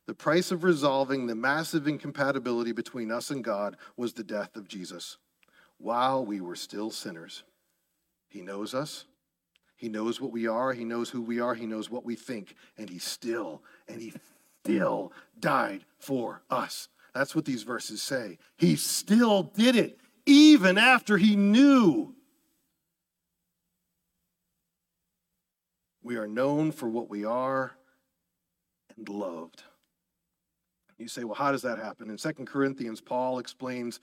The 0.06 0.14
price 0.14 0.50
of 0.50 0.64
resolving 0.64 1.26
the 1.26 1.34
massive 1.34 1.88
incompatibility 1.88 2.72
between 2.72 3.10
us 3.10 3.30
and 3.30 3.42
God 3.42 3.76
was 3.96 4.12
the 4.12 4.24
death 4.24 4.54
of 4.56 4.68
Jesus 4.68 5.16
while 5.78 6.24
we 6.24 6.40
were 6.40 6.56
still 6.56 6.90
sinners. 6.90 7.42
He 8.28 8.42
knows 8.42 8.74
us. 8.74 9.06
He 9.76 9.88
knows 9.88 10.20
what 10.20 10.32
we 10.32 10.46
are. 10.46 10.72
He 10.72 10.84
knows 10.84 11.10
who 11.10 11.22
we 11.22 11.40
are. 11.40 11.54
He 11.54 11.66
knows 11.66 11.90
what 11.90 12.04
we 12.04 12.16
think. 12.16 12.54
And 12.78 12.88
he 12.88 12.98
still, 12.98 13.62
and 13.88 14.00
he 14.00 14.12
still 14.64 15.12
died 15.38 15.84
for 15.98 16.42
us. 16.50 16.88
That's 17.14 17.34
what 17.34 17.44
these 17.44 17.62
verses 17.62 18.02
say. 18.02 18.38
He 18.56 18.76
still 18.76 19.42
did 19.42 19.76
it, 19.76 19.98
even 20.26 20.78
after 20.78 21.16
he 21.16 21.36
knew. 21.36 22.14
We 26.02 26.16
are 26.16 26.26
known 26.26 26.72
for 26.72 26.88
what 26.88 27.08
we 27.08 27.24
are 27.24 27.76
and 28.96 29.08
loved. 29.08 29.62
You 30.98 31.08
say, 31.08 31.24
well, 31.24 31.34
how 31.34 31.52
does 31.52 31.62
that 31.62 31.78
happen? 31.78 32.10
In 32.10 32.16
2 32.16 32.32
Corinthians, 32.44 33.00
Paul 33.00 33.38
explains 33.38 34.00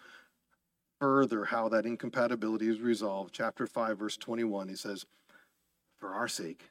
further 1.00 1.46
how 1.46 1.70
that 1.70 1.86
incompatibility 1.86 2.68
is 2.68 2.80
resolved. 2.80 3.34
Chapter 3.34 3.66
5, 3.66 3.98
verse 3.98 4.18
21, 4.18 4.68
he 4.68 4.76
says, 4.76 5.06
For 5.98 6.14
our 6.14 6.28
sake, 6.28 6.70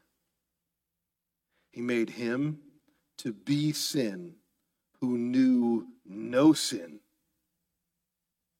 he 1.70 1.80
made 1.80 2.10
him 2.10 2.58
to 3.18 3.32
be 3.32 3.72
sin 3.72 4.34
who 5.00 5.16
knew 5.16 5.86
no 6.04 6.52
sin, 6.52 7.00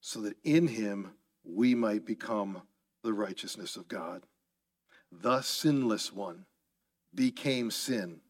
so 0.01 0.20
that 0.23 0.37
in 0.42 0.68
him 0.68 1.12
we 1.44 1.75
might 1.75 2.07
become 2.07 2.62
the 3.03 3.12
righteousness 3.12 3.77
of 3.77 3.88
God. 3.88 4.23
The 5.12 5.42
sinless 5.42 6.12
one 6.12 6.46
became 7.14 7.70
sin 7.70 8.20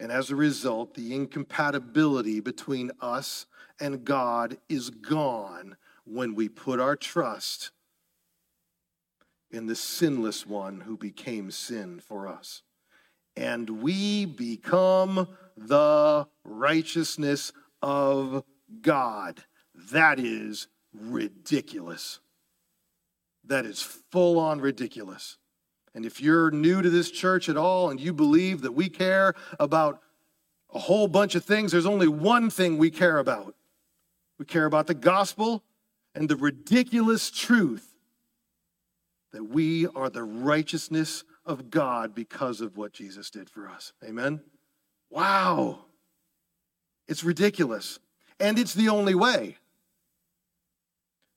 and 0.00 0.12
as 0.12 0.30
a 0.30 0.36
result, 0.36 0.94
the 0.94 1.14
incompatibility 1.14 2.40
between 2.40 2.92
us 3.00 3.46
and 3.80 4.04
God 4.04 4.58
is 4.68 4.90
gone 4.90 5.76
when 6.04 6.34
we 6.34 6.48
put 6.48 6.80
our 6.80 6.96
trust 6.96 7.70
in 9.50 9.66
the 9.66 9.74
sinless 9.74 10.46
one 10.46 10.80
who 10.80 10.96
became 10.96 11.50
sin 11.50 12.00
for 12.00 12.28
us. 12.28 12.62
And 13.36 13.82
we 13.82 14.24
become 14.24 15.28
the 15.56 16.26
righteousness 16.44 17.52
of 17.82 18.44
God. 18.82 19.44
That 19.92 20.18
is 20.20 20.68
ridiculous. 20.92 22.20
That 23.44 23.64
is 23.64 23.80
full 23.80 24.38
on 24.38 24.60
ridiculous. 24.60 25.38
And 25.94 26.04
if 26.04 26.20
you're 26.20 26.50
new 26.50 26.82
to 26.82 26.90
this 26.90 27.10
church 27.10 27.48
at 27.48 27.56
all 27.56 27.90
and 27.90 28.00
you 28.00 28.12
believe 28.12 28.62
that 28.62 28.72
we 28.72 28.88
care 28.88 29.34
about 29.58 30.00
a 30.72 30.78
whole 30.78 31.08
bunch 31.08 31.34
of 31.34 31.44
things, 31.44 31.72
there's 31.72 31.86
only 31.86 32.08
one 32.08 32.50
thing 32.50 32.78
we 32.78 32.90
care 32.90 33.18
about. 33.18 33.54
We 34.38 34.44
care 34.44 34.66
about 34.66 34.86
the 34.86 34.94
gospel 34.94 35.64
and 36.14 36.28
the 36.28 36.36
ridiculous 36.36 37.30
truth 37.30 37.94
that 39.32 39.44
we 39.44 39.86
are 39.88 40.08
the 40.08 40.22
righteousness 40.22 41.24
of 41.44 41.70
God 41.70 42.14
because 42.14 42.60
of 42.60 42.76
what 42.76 42.92
Jesus 42.92 43.30
did 43.30 43.50
for 43.50 43.68
us. 43.68 43.92
Amen? 44.04 44.40
Wow. 45.10 45.86
It's 47.06 47.24
ridiculous. 47.24 47.98
And 48.38 48.58
it's 48.58 48.74
the 48.74 48.88
only 48.88 49.14
way. 49.14 49.56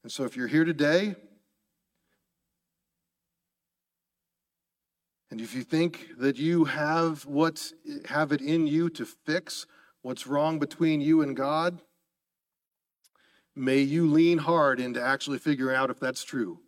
And 0.04 0.12
so 0.12 0.24
if 0.26 0.36
you're 0.36 0.48
here 0.48 0.66
today 0.66 1.16
And 5.32 5.40
if 5.40 5.56
you 5.56 5.64
think 5.64 6.10
that 6.20 6.38
you 6.38 6.66
have 6.66 7.26
what 7.26 7.72
have 8.06 8.34
it 8.34 8.42
in 8.42 8.68
you 8.68 8.90
to 8.92 9.06
fix 9.06 9.66
what's 10.02 10.28
wrong 10.28 10.60
between 10.60 11.00
you 11.00 11.22
and 11.22 11.36
God, 11.36 11.82
may 13.56 13.80
you 13.80 14.08
lean 14.08 14.40
hard 14.40 14.82
into 14.82 15.02
actually 15.02 15.40
figuring 15.40 15.76
out 15.76 15.90
if 15.90 16.02
that's 16.02 16.26
true. 16.26 16.60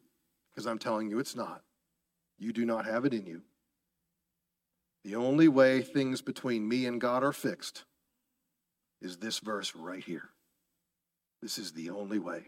Because 0.50 0.66
I'm 0.66 0.80
telling 0.80 1.10
you 1.10 1.20
it's 1.20 1.36
not. 1.36 1.62
You 2.40 2.54
do 2.54 2.66
not 2.66 2.86
have 2.86 3.04
it 3.04 3.14
in 3.14 3.26
you. 3.26 3.42
The 5.04 5.16
only 5.16 5.50
way 5.50 5.82
things 5.82 6.22
between 6.22 6.68
me 6.68 6.86
and 6.86 7.02
God 7.02 7.24
are 7.24 7.34
fixed 7.34 7.84
is 9.02 9.18
this 9.18 9.40
verse 9.40 9.76
right 9.76 10.04
here. 10.04 10.30
This 11.42 11.58
is 11.58 11.74
the 11.74 11.90
only 11.90 12.20
way. 12.20 12.46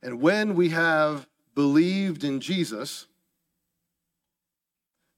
And 0.00 0.20
when 0.20 0.54
we 0.54 0.68
have 0.68 1.26
believed 1.54 2.24
in 2.24 2.40
Jesus, 2.40 3.06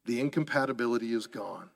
the 0.04 0.20
incompatibility 0.20 1.12
is 1.12 1.26
gone. 1.26 1.70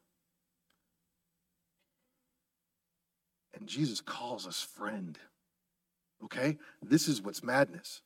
And 3.54 3.68
Jesus 3.68 4.00
calls 4.00 4.46
us 4.46 4.62
friend. 4.62 5.18
Okay? 6.24 6.58
This 6.82 7.08
is 7.08 7.20
what's 7.20 7.42
madness. 7.42 8.02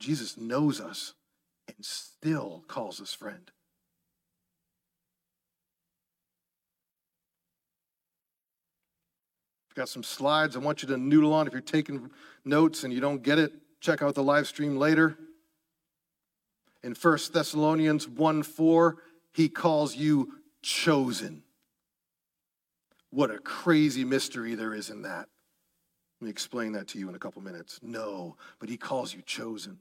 Jesus 0.00 0.36
knows 0.36 0.80
us 0.80 1.14
and 1.66 1.84
still 1.84 2.64
calls 2.68 3.00
us 3.00 3.12
friend. 3.12 3.50
I've 9.70 9.76
got 9.76 9.88
some 9.88 10.02
slides 10.02 10.56
I 10.56 10.60
want 10.60 10.82
you 10.82 10.88
to 10.88 10.96
noodle 10.96 11.34
on. 11.34 11.46
If 11.46 11.52
you're 11.52 11.62
taking 11.62 12.10
notes 12.44 12.84
and 12.84 12.92
you 12.92 13.00
don't 13.00 13.22
get 13.22 13.38
it, 13.38 13.52
check 13.80 14.02
out 14.02 14.14
the 14.14 14.22
live 14.22 14.46
stream 14.46 14.76
later. 14.76 15.18
In 16.88 16.94
1 16.94 17.18
Thessalonians 17.34 18.08
1 18.08 18.42
4, 18.42 18.96
he 19.34 19.50
calls 19.50 19.94
you 19.94 20.36
chosen. 20.62 21.42
What 23.10 23.30
a 23.30 23.38
crazy 23.40 24.06
mystery 24.06 24.54
there 24.54 24.72
is 24.72 24.88
in 24.88 25.02
that. 25.02 25.28
Let 26.18 26.24
me 26.24 26.30
explain 26.30 26.72
that 26.72 26.88
to 26.88 26.98
you 26.98 27.10
in 27.10 27.14
a 27.14 27.18
couple 27.18 27.42
minutes. 27.42 27.78
No, 27.82 28.38
but 28.58 28.70
he 28.70 28.78
calls 28.78 29.12
you 29.12 29.20
chosen. 29.20 29.80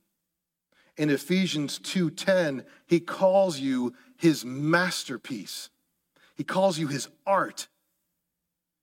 In 0.97 1.09
Ephesians 1.09 1.79
2:10, 1.79 2.65
he 2.87 2.99
calls 2.99 3.57
you 3.57 3.95
his 4.17 4.43
masterpiece. 4.43 5.69
He 6.35 6.43
calls 6.43 6.77
you 6.77 6.87
his 6.87 7.07
art. 7.25 7.69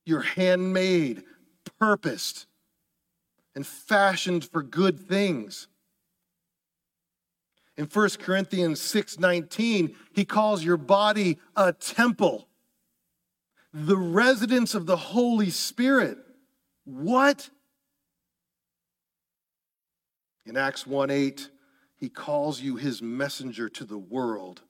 You're 0.07 0.23
handmade, 0.23 1.25
purposed, 1.79 2.47
and 3.55 3.67
fashioned 3.67 4.47
for 4.47 4.63
good 4.63 4.99
things. 4.99 5.69
In 7.77 7.87
1 7.87 8.19
Corinthians 8.21 8.81
6:19, 8.81 9.97
he 10.13 10.25
calls 10.25 10.63
your 10.63 10.77
body 10.77 11.41
a 11.57 11.73
temple, 11.73 12.49
the 13.73 13.97
residence 13.97 14.75
of 14.75 14.87
the 14.87 14.97
Holy 14.97 15.51
Spirit. 15.51 16.19
What? 16.85 17.51
In 20.45 20.57
Acts 20.57 20.85
1:8, 20.85 21.51
he 21.97 22.09
calls 22.09 22.61
you 22.61 22.77
his 22.77 23.03
messenger 23.03 23.69
to 23.71 23.85
the 23.85 23.99
world. 23.99 24.63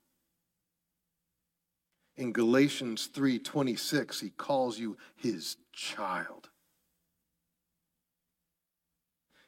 In 2.17 2.33
Galatians 2.33 3.09
3:26, 3.09 4.21
he 4.21 4.31
calls 4.31 4.79
you 4.79 4.97
his 5.17 5.57
child 5.73 6.49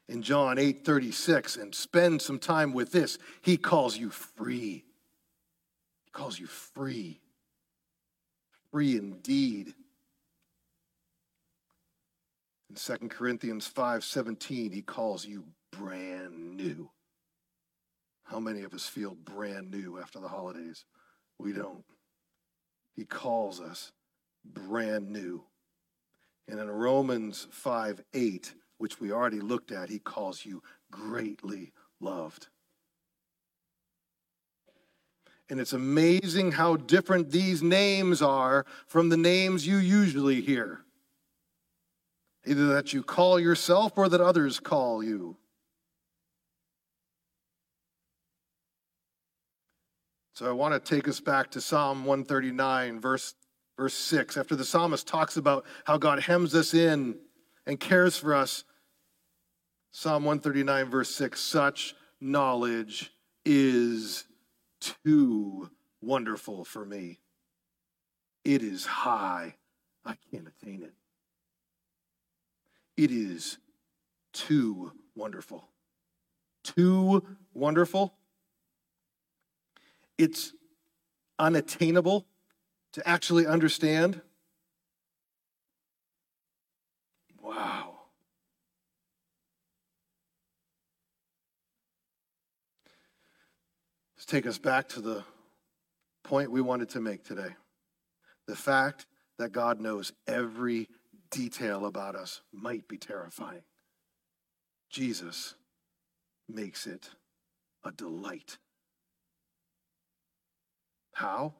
in 0.09 0.21
John 0.21 0.57
8 0.57 0.85
36 0.85 1.57
and 1.57 1.75
spend 1.75 2.21
some 2.21 2.39
time 2.39 2.73
with 2.73 2.91
this. 2.91 3.17
He 3.41 3.57
calls 3.57 3.97
you 3.97 4.09
free. 4.09 4.85
He 6.05 6.11
calls 6.11 6.39
you 6.39 6.47
free. 6.47 7.19
Free 8.71 8.97
indeed. 8.97 9.73
In 12.69 12.75
2 12.75 13.07
Corinthians 13.09 13.67
5 13.67 14.03
17, 14.03 14.71
he 14.71 14.81
calls 14.81 15.25
you 15.25 15.45
brand 15.71 16.57
new. 16.57 16.89
How 18.23 18.39
many 18.39 18.63
of 18.63 18.73
us 18.73 18.87
feel 18.87 19.15
brand 19.15 19.71
new 19.71 19.99
after 19.99 20.19
the 20.19 20.27
holidays? 20.27 20.83
We 21.39 21.53
don't. 21.53 21.85
He 22.95 23.05
calls 23.05 23.61
us 23.61 23.91
brand 24.43 25.09
new. 25.09 25.43
And 26.49 26.59
in 26.59 26.69
Romans 26.69 27.47
5 27.51 28.03
8, 28.13 28.53
which 28.77 28.99
we 28.99 29.11
already 29.11 29.39
looked 29.39 29.71
at, 29.71 29.89
he 29.89 29.99
calls 29.99 30.45
you 30.45 30.61
greatly 30.91 31.71
loved. 31.99 32.47
And 35.49 35.59
it's 35.59 35.73
amazing 35.73 36.53
how 36.53 36.75
different 36.75 37.31
these 37.31 37.63
names 37.63 38.21
are 38.21 38.65
from 38.85 39.09
the 39.09 39.17
names 39.17 39.65
you 39.65 39.77
usually 39.77 40.41
hear. 40.41 40.81
Either 42.45 42.67
that 42.67 42.93
you 42.93 43.01
call 43.01 43.39
yourself 43.39 43.97
or 43.97 44.09
that 44.09 44.21
others 44.21 44.59
call 44.59 45.03
you. 45.03 45.37
So 50.33 50.47
I 50.47 50.51
want 50.51 50.73
to 50.73 50.95
take 50.95 51.07
us 51.07 51.19
back 51.19 51.49
to 51.51 51.61
Psalm 51.61 52.05
139, 52.05 52.99
verse, 52.99 53.33
verse 53.75 53.95
6. 53.95 54.37
After 54.37 54.55
the 54.55 54.65
psalmist 54.65 55.07
talks 55.07 55.35
about 55.35 55.65
how 55.85 55.97
God 55.97 56.19
hems 56.19 56.53
us 56.53 56.73
in 56.73 57.15
and 57.65 57.79
cares 57.79 58.17
for 58.17 58.35
us, 58.35 58.63
Psalm 59.99 60.25
139, 60.25 60.91
verse 60.91 61.09
6 61.15 61.41
such 61.41 61.95
knowledge 62.21 63.11
is 63.43 64.25
too 64.79 65.71
wonderful 66.03 66.63
for 66.63 66.85
me. 66.85 67.19
It 68.45 68.61
is 68.61 68.85
high. 68.85 69.55
I 70.05 70.13
can't 70.29 70.47
attain 70.47 70.83
it. 70.83 70.93
It 72.95 73.09
is 73.09 73.57
too 74.33 74.91
wonderful. 75.15 75.67
Too 76.63 77.23
wonderful. 77.55 78.13
It's 80.15 80.53
unattainable 81.39 82.27
to 82.91 83.09
actually 83.09 83.47
understand. 83.47 84.21
Wow. 87.41 87.87
Let's 94.16 94.16
take 94.27 94.45
us 94.45 94.57
back 94.57 94.89
to 94.89 95.01
the 95.01 95.23
point 96.23 96.51
we 96.51 96.61
wanted 96.61 96.89
to 96.89 96.99
make 96.99 97.23
today. 97.23 97.55
The 98.47 98.55
fact 98.55 99.05
that 99.39 99.51
God 99.51 99.79
knows 99.79 100.11
every 100.27 100.89
detail 101.31 101.85
about 101.85 102.15
us 102.15 102.41
might 102.51 102.87
be 102.87 102.97
terrifying. 102.97 103.63
Jesus 104.89 105.55
makes 106.49 106.87
it 106.87 107.09
a 107.83 107.91
delight. 107.91 108.57
How? 111.13 111.53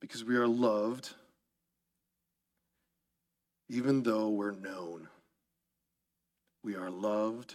Because 0.00 0.24
we 0.24 0.36
are 0.36 0.46
loved 0.46 1.14
even 3.68 4.02
though 4.02 4.28
we're 4.28 4.52
known. 4.52 5.08
We 6.62 6.76
are 6.76 6.90
loved 6.90 7.54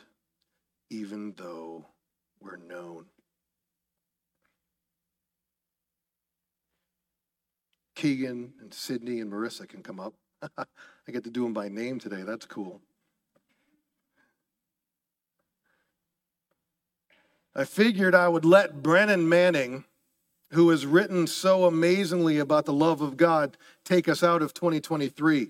even 0.89 1.33
though 1.37 1.85
we're 2.41 2.57
known. 2.57 3.05
Keegan 7.95 8.53
and 8.61 8.73
Sydney 8.73 9.19
and 9.19 9.31
Marissa 9.31 9.67
can 9.67 9.83
come 9.83 9.99
up. 9.99 10.13
I 10.57 11.11
get 11.11 11.25
to 11.25 11.29
do 11.29 11.43
them 11.43 11.53
by 11.53 11.67
name 11.67 11.99
today. 11.99 12.21
That's 12.21 12.45
cool. 12.45 12.81
I 17.53 17.65
figured 17.65 18.15
I 18.15 18.29
would 18.29 18.45
let 18.45 18.81
Brennan 18.81 19.27
Manning, 19.27 19.83
who 20.51 20.69
has 20.69 20.85
written 20.85 21.27
so 21.27 21.65
amazingly 21.65 22.37
about 22.37 22.65
the 22.65 22.71
love 22.71 23.01
of 23.01 23.17
God, 23.17 23.57
take 23.83 24.07
us 24.07 24.23
out 24.23 24.41
of 24.41 24.53
2023. 24.53 25.49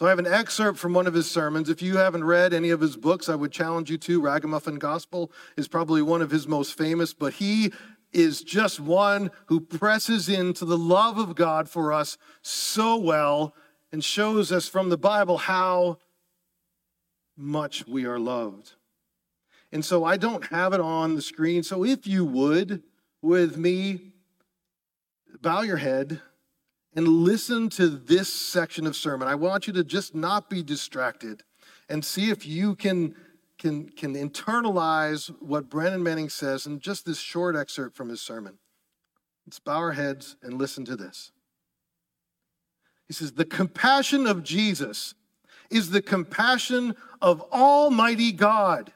So 0.00 0.06
I 0.06 0.08
have 0.08 0.18
an 0.18 0.26
excerpt 0.26 0.78
from 0.78 0.94
one 0.94 1.06
of 1.06 1.12
his 1.12 1.30
sermons. 1.30 1.68
If 1.68 1.82
you 1.82 1.98
haven't 1.98 2.24
read 2.24 2.54
any 2.54 2.70
of 2.70 2.80
his 2.80 2.96
books, 2.96 3.28
I 3.28 3.34
would 3.34 3.52
challenge 3.52 3.90
you 3.90 3.98
to. 3.98 4.22
Ragamuffin 4.22 4.76
Gospel 4.76 5.30
is 5.58 5.68
probably 5.68 6.00
one 6.00 6.22
of 6.22 6.30
his 6.30 6.48
most 6.48 6.72
famous, 6.72 7.12
but 7.12 7.34
he 7.34 7.70
is 8.10 8.42
just 8.42 8.80
one 8.80 9.30
who 9.48 9.60
presses 9.60 10.26
into 10.26 10.64
the 10.64 10.78
love 10.78 11.18
of 11.18 11.34
God 11.34 11.68
for 11.68 11.92
us 11.92 12.16
so 12.40 12.96
well 12.96 13.54
and 13.92 14.02
shows 14.02 14.50
us 14.50 14.66
from 14.66 14.88
the 14.88 14.96
Bible 14.96 15.36
how 15.36 15.98
much 17.36 17.86
we 17.86 18.06
are 18.06 18.18
loved. 18.18 18.76
And 19.70 19.84
so 19.84 20.02
I 20.02 20.16
don't 20.16 20.46
have 20.46 20.72
it 20.72 20.80
on 20.80 21.14
the 21.14 21.20
screen. 21.20 21.62
So 21.62 21.84
if 21.84 22.06
you 22.06 22.24
would, 22.24 22.82
with 23.20 23.58
me, 23.58 24.14
bow 25.42 25.60
your 25.60 25.76
head 25.76 26.22
and 26.94 27.06
listen 27.06 27.68
to 27.70 27.88
this 27.88 28.32
section 28.32 28.86
of 28.86 28.96
sermon. 28.96 29.28
I 29.28 29.34
want 29.34 29.66
you 29.66 29.72
to 29.74 29.84
just 29.84 30.14
not 30.14 30.50
be 30.50 30.62
distracted 30.62 31.42
and 31.88 32.04
see 32.04 32.30
if 32.30 32.46
you 32.46 32.74
can 32.74 33.14
can, 33.58 33.90
can 33.90 34.14
internalize 34.14 35.28
what 35.40 35.68
Brennan 35.68 36.02
Manning 36.02 36.30
says 36.30 36.66
in 36.66 36.80
just 36.80 37.04
this 37.04 37.18
short 37.18 37.54
excerpt 37.54 37.94
from 37.94 38.08
his 38.08 38.22
sermon. 38.22 38.58
Let's 39.46 39.58
bow 39.58 39.76
our 39.76 39.92
heads 39.92 40.36
and 40.42 40.54
listen 40.54 40.86
to 40.86 40.96
this. 40.96 41.30
He 43.06 43.12
says, 43.12 43.32
The 43.32 43.44
compassion 43.44 44.26
of 44.26 44.42
Jesus 44.42 45.14
is 45.70 45.90
the 45.90 46.00
compassion 46.00 46.96
of 47.20 47.42
Almighty 47.52 48.32
God. 48.32 48.92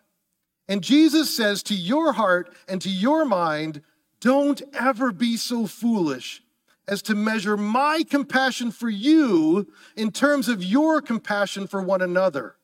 And 0.66 0.82
Jesus 0.82 1.34
says 1.34 1.62
to 1.64 1.74
your 1.74 2.12
heart 2.12 2.54
and 2.66 2.80
to 2.80 2.88
your 2.88 3.24
mind, 3.24 3.82
don't 4.20 4.62
ever 4.72 5.12
be 5.12 5.36
so 5.36 5.66
foolish 5.66 6.42
as 6.86 7.02
to 7.02 7.14
measure 7.14 7.56
my 7.56 8.04
compassion 8.08 8.70
for 8.70 8.88
you 8.88 9.66
in 9.96 10.10
terms 10.10 10.48
of 10.48 10.62
your 10.62 11.00
compassion 11.00 11.66
for 11.66 11.82
one 11.82 12.02
another. 12.02 12.56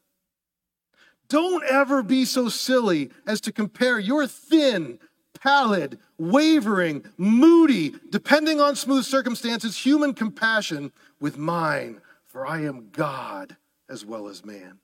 Don't 1.28 1.64
ever 1.64 2.02
be 2.02 2.24
so 2.24 2.48
silly 2.48 3.10
as 3.26 3.40
to 3.42 3.52
compare 3.52 3.98
your 3.98 4.26
thin, 4.26 4.98
pallid, 5.40 5.98
wavering, 6.18 7.04
moody, 7.16 7.94
depending 8.10 8.60
on 8.60 8.76
smooth 8.76 9.04
circumstances, 9.04 9.76
human 9.76 10.12
compassion 10.12 10.92
with 11.20 11.38
mine, 11.38 12.00
for 12.26 12.46
I 12.46 12.62
am 12.62 12.90
God 12.90 13.56
as 13.88 14.04
well 14.04 14.28
as 14.28 14.44
man. 14.44 14.78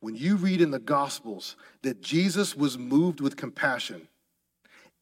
When 0.00 0.14
you 0.14 0.36
read 0.36 0.60
in 0.60 0.70
the 0.70 0.78
Gospels 0.78 1.56
that 1.82 2.02
Jesus 2.02 2.54
was 2.54 2.76
moved 2.76 3.22
with 3.22 3.36
compassion, 3.36 4.08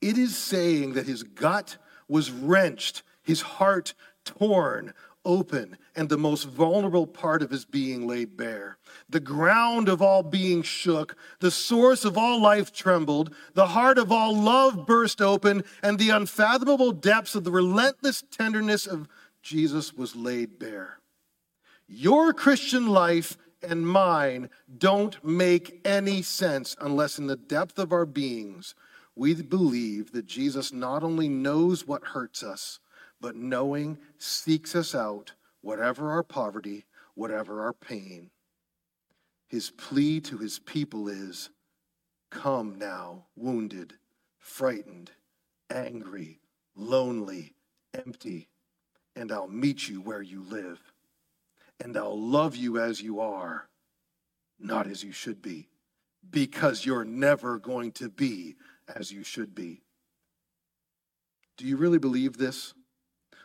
it 0.03 0.19
is 0.19 0.37
saying 0.37 0.93
that 0.93 1.07
his 1.07 1.23
gut 1.23 1.79
was 2.09 2.31
wrenched, 2.31 3.03
his 3.23 3.41
heart 3.41 3.95
torn, 4.25 4.93
open 5.25 5.77
and 5.95 6.09
the 6.09 6.19
most 6.19 6.45
vulnerable 6.45 7.07
part 7.07 7.43
of 7.43 7.51
his 7.51 7.65
being 7.65 8.07
laid 8.07 8.37
bare. 8.37 8.77
The 9.09 9.21
ground 9.21 9.89
of 9.89 10.03
all 10.03 10.23
being 10.23 10.63
shook, 10.63 11.17
the 11.41 11.51
source 11.51 12.05
of 12.05 12.19
all 12.19 12.41
life 12.41 12.73
trembled, 12.73 13.35
the 13.55 13.69
heart 13.69 13.99
of 13.99 14.11
all 14.11 14.37
love 14.37 14.87
burst 14.87 15.21
open, 15.21 15.65
and 15.83 15.99
the 15.99 16.11
unfathomable 16.11 16.93
depths 16.93 17.35
of 17.35 17.45
the 17.45 17.53
relentless 17.53 18.25
tenderness 18.31 18.87
of 18.87 19.09
Jesus 19.43 19.93
was 19.93 20.17
laid 20.17 20.59
bare. 20.59 20.99
Your 21.87 22.33
Christian 22.33 22.89
life 22.89 23.37
and 23.63 23.87
mine 23.87 24.51
don't 24.79 25.23
make 25.25 25.81
any 25.85 26.23
sense 26.23 26.75
unless, 26.81 27.19
in 27.19 27.27
the 27.27 27.37
depth 27.37 27.79
of 27.79 27.93
our 27.93 28.07
beings, 28.07 28.75
we 29.15 29.35
believe 29.35 30.13
that 30.13 30.27
Jesus 30.27 30.73
not 30.73 31.03
only 31.03 31.29
knows 31.29 31.87
what 31.87 32.05
hurts 32.05 32.43
us, 32.43 32.81
but 33.21 33.37
knowing 33.37 33.99
seeks 34.19 34.75
us 34.75 34.95
out, 34.95 35.33
whatever 35.61 36.11
our 36.11 36.23
poverty, 36.23 36.87
whatever 37.15 37.63
our 37.63 37.73
pain. 37.73 38.31
His 39.49 39.71
plea 39.71 40.21
to 40.23 40.39
his 40.39 40.59
people 40.59 41.09
is 41.09 41.51
Come 42.31 42.79
now, 42.79 43.27
wounded, 43.37 43.95
frightened, 44.39 45.11
angry, 45.71 46.41
lonely, 46.75 47.55
empty, 47.93 48.49
and 49.15 49.31
I'll 49.31 49.49
meet 49.49 49.89
you 49.89 50.01
where 50.01 50.23
you 50.23 50.43
live. 50.43 50.81
And 51.79 51.97
I'll 51.97 52.19
love 52.19 52.57
you 52.57 52.79
as 52.81 53.03
you 53.03 53.21
are, 53.21 53.69
not 54.59 54.87
as 54.87 55.05
you 55.05 55.13
should 55.13 55.43
be, 55.43 55.69
because 56.31 56.87
you're 56.87 57.05
never 57.05 57.59
going 57.59 57.93
to 57.93 58.09
be 58.09 58.57
as 58.95 59.13
you 59.13 59.25
should 59.25 59.55
be. 59.55 59.83
Do 61.57 61.67
you 61.67 61.77
really 61.77 61.99
believe 61.99 62.39
this? 62.39 62.75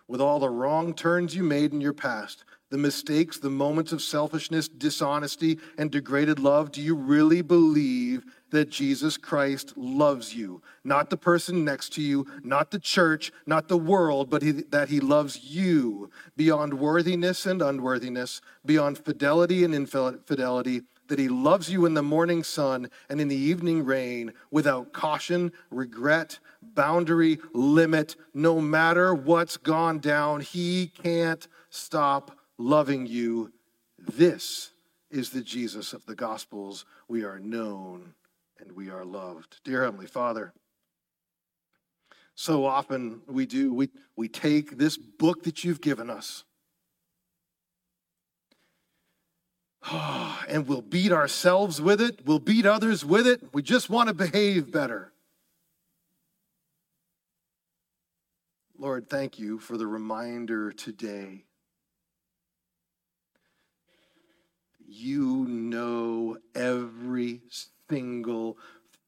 with 0.07 0.21
all 0.21 0.39
the 0.39 0.49
wrong 0.49 0.93
turns 0.93 1.35
you 1.35 1.43
made 1.43 1.73
in 1.73 1.81
your 1.81 1.93
past, 1.93 2.45
the 2.69 2.77
mistakes, 2.77 3.39
the 3.39 3.49
moments 3.49 3.91
of 3.91 4.01
selfishness, 4.01 4.67
dishonesty, 4.67 5.57
and 5.77 5.91
degraded 5.91 6.39
love, 6.39 6.71
do 6.71 6.81
you 6.81 6.95
really 6.95 7.41
believe 7.41 8.25
that 8.51 8.69
Jesus 8.69 9.17
Christ 9.17 9.73
loves 9.77 10.33
you? 10.33 10.61
Not 10.83 11.09
the 11.09 11.17
person 11.17 11.63
next 11.63 11.93
to 11.93 12.01
you, 12.01 12.25
not 12.43 12.71
the 12.71 12.79
church, 12.79 13.31
not 13.45 13.67
the 13.67 13.77
world, 13.77 14.29
but 14.29 14.41
he, 14.41 14.51
that 14.51 14.89
he 14.89 14.99
loves 14.99 15.43
you 15.43 16.09
beyond 16.35 16.73
worthiness 16.73 17.45
and 17.45 17.61
unworthiness, 17.61 18.41
beyond 18.65 18.97
fidelity 18.97 19.63
and 19.63 19.73
infidelity, 19.73 20.81
that 21.07 21.19
he 21.19 21.27
loves 21.27 21.69
you 21.69 21.85
in 21.85 21.93
the 21.93 22.03
morning 22.03 22.43
sun 22.43 22.89
and 23.09 23.19
in 23.19 23.27
the 23.27 23.35
evening 23.35 23.85
rain 23.85 24.33
without 24.51 24.93
caution, 24.93 25.51
regret, 25.71 26.39
boundary, 26.61 27.39
limit. 27.53 28.15
No 28.33 28.59
matter 28.61 29.13
what's 29.13 29.57
gone 29.57 29.99
down, 29.99 30.41
he 30.41 30.87
can't 30.87 31.47
stop 31.69 32.37
loving 32.57 33.05
you. 33.05 33.51
This 33.99 34.71
is 35.09 35.29
the 35.29 35.41
Jesus 35.41 35.93
of 35.93 36.05
the 36.05 36.15
Gospels. 36.15 36.85
We 37.07 37.23
are 37.23 37.39
known 37.39 38.13
and 38.59 38.71
we 38.71 38.89
are 38.89 39.05
loved. 39.05 39.59
Dear 39.63 39.83
Heavenly 39.83 40.07
Father, 40.07 40.53
so 42.35 42.65
often 42.65 43.21
we 43.27 43.45
do, 43.45 43.73
we, 43.73 43.89
we 44.15 44.27
take 44.27 44.77
this 44.77 44.97
book 44.97 45.43
that 45.43 45.63
you've 45.63 45.81
given 45.81 46.09
us 46.09 46.43
and 50.49 50.67
we'll 50.67 50.81
beat 50.81 51.11
ourselves 51.11 51.81
with 51.81 52.01
it, 52.01 52.25
we'll 52.25 52.39
beat 52.39 52.65
others 52.65 53.05
with 53.05 53.27
it. 53.27 53.41
We 53.53 53.61
just 53.61 53.89
want 53.89 54.09
to 54.09 54.13
behave 54.13 54.71
better. 54.71 55.11
Lord, 58.77 59.09
thank 59.09 59.39
you 59.39 59.57
for 59.59 59.77
the 59.77 59.87
reminder 59.87 60.71
today. 60.71 61.45
You 64.87 65.45
know 65.47 66.37
every 66.53 67.41
single 67.89 68.57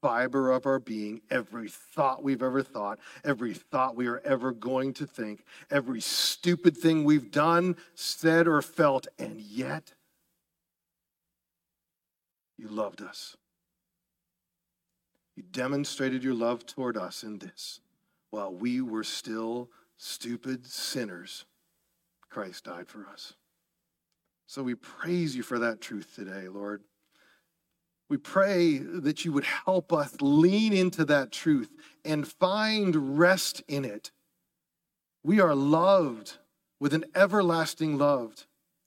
fiber 0.02 0.52
of 0.52 0.66
our 0.66 0.80
being, 0.80 1.22
every 1.30 1.70
thought 1.70 2.24
we've 2.24 2.42
ever 2.42 2.64
thought, 2.64 3.00
every 3.24 3.54
thought 3.54 3.96
we 3.96 4.08
are 4.08 4.22
ever 4.26 4.52
going 4.52 4.94
to 4.94 5.06
think, 5.06 5.44
every 5.70 6.02
stupid 6.02 6.76
thing 6.76 7.04
we've 7.04 7.32
done, 7.32 7.76
said, 7.96 8.48
or 8.48 8.62
felt, 8.62 9.08
and 9.20 9.40
yet 9.40 9.94
you 12.60 12.68
loved 12.68 13.02
us. 13.02 13.38
You 15.36 15.44
demonstrated 15.44 16.24
your 16.24 16.34
love 16.34 16.66
toward 16.66 16.98
us 16.98 17.24
in 17.24 17.40
this. 17.40 17.80
While 18.30 18.54
we 18.54 18.82
were 18.82 19.04
still 19.06 19.70
stupid 19.98 20.66
sinners, 20.66 21.46
Christ 22.30 22.66
died 22.66 22.88
for 22.88 23.08
us. 23.08 23.34
So 24.48 24.64
we 24.64 24.76
praise 24.76 25.36
you 25.36 25.44
for 25.44 25.60
that 25.60 25.80
truth 25.80 26.14
today, 26.16 26.48
Lord. 26.48 26.84
We 28.10 28.18
pray 28.18 28.80
that 28.80 29.24
you 29.24 29.32
would 29.32 29.46
help 29.46 29.94
us 29.94 30.16
lean 30.20 30.74
into 30.74 31.06
that 31.06 31.32
truth 31.32 31.70
and 32.04 32.28
find 32.28 33.18
rest 33.18 33.64
in 33.68 33.86
it. 33.86 34.12
We 35.24 35.40
are 35.40 35.56
loved 35.56 36.38
with 36.80 36.94
an 36.94 37.06
everlasting 37.16 37.98
loved 37.98 38.46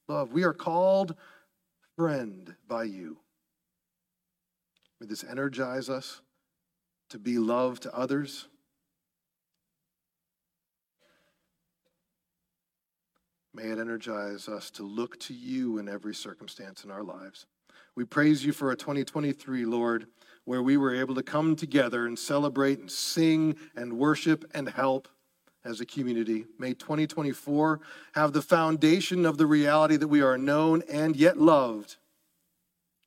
love. 0.09 0.33
We 0.33 0.43
are 0.43 0.53
called 0.53 1.15
friend 1.97 2.57
by 2.69 2.85
you. 2.85 3.22
May 5.03 5.09
this 5.09 5.25
energize 5.25 5.91
us 5.91 6.21
to 7.11 7.19
be 7.19 7.37
love 7.37 7.81
to 7.81 7.93
others. 7.93 8.47
May 13.53 13.65
it 13.65 13.81
energize 13.81 14.47
us 14.47 14.71
to 14.71 14.85
look 14.85 15.19
to 15.23 15.35
you 15.35 15.79
in 15.79 15.89
every 15.89 16.15
circumstance 16.15 16.85
in 16.85 16.93
our 16.93 17.03
lives. 17.03 17.47
We 17.97 18.05
praise 18.05 18.45
you 18.45 18.53
for 18.53 18.71
a 18.71 18.77
2023, 18.77 19.65
Lord, 19.65 20.07
where 20.45 20.63
we 20.63 20.77
were 20.77 20.95
able 20.95 21.17
to 21.17 21.23
come 21.25 21.57
together 21.57 22.07
and 22.07 22.17
celebrate 22.17 22.79
and 22.79 22.89
sing 22.89 23.57
and 23.75 23.99
worship 23.99 24.45
and 24.55 24.69
help 24.69 25.09
as 25.65 25.81
a 25.81 25.85
community. 25.85 26.45
May 26.61 26.75
2024 26.75 27.81
have 28.15 28.33
the 28.33 28.41
foundation 28.41 29.27
of 29.27 29.37
the 29.37 29.47
reality 29.47 29.97
that 29.97 30.07
we 30.07 30.21
are 30.21 30.39
known 30.39 30.85
and 30.89 31.17
yet 31.17 31.39
loved. 31.39 31.97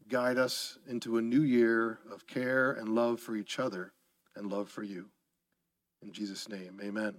Guide 0.08 0.38
us 0.38 0.78
into 0.88 1.18
a 1.18 1.22
new 1.22 1.41
year 1.41 1.99
of 2.12 2.28
care 2.28 2.72
and 2.72 2.89
love 2.89 3.20
for 3.20 3.36
each 3.36 3.60
other 3.60 3.93
and 4.36 4.51
love 4.51 4.70
for 4.70 4.84
you. 4.84 5.10
In 6.01 6.12
Jesus' 6.12 6.47
name, 6.47 6.80
amen. 6.84 7.16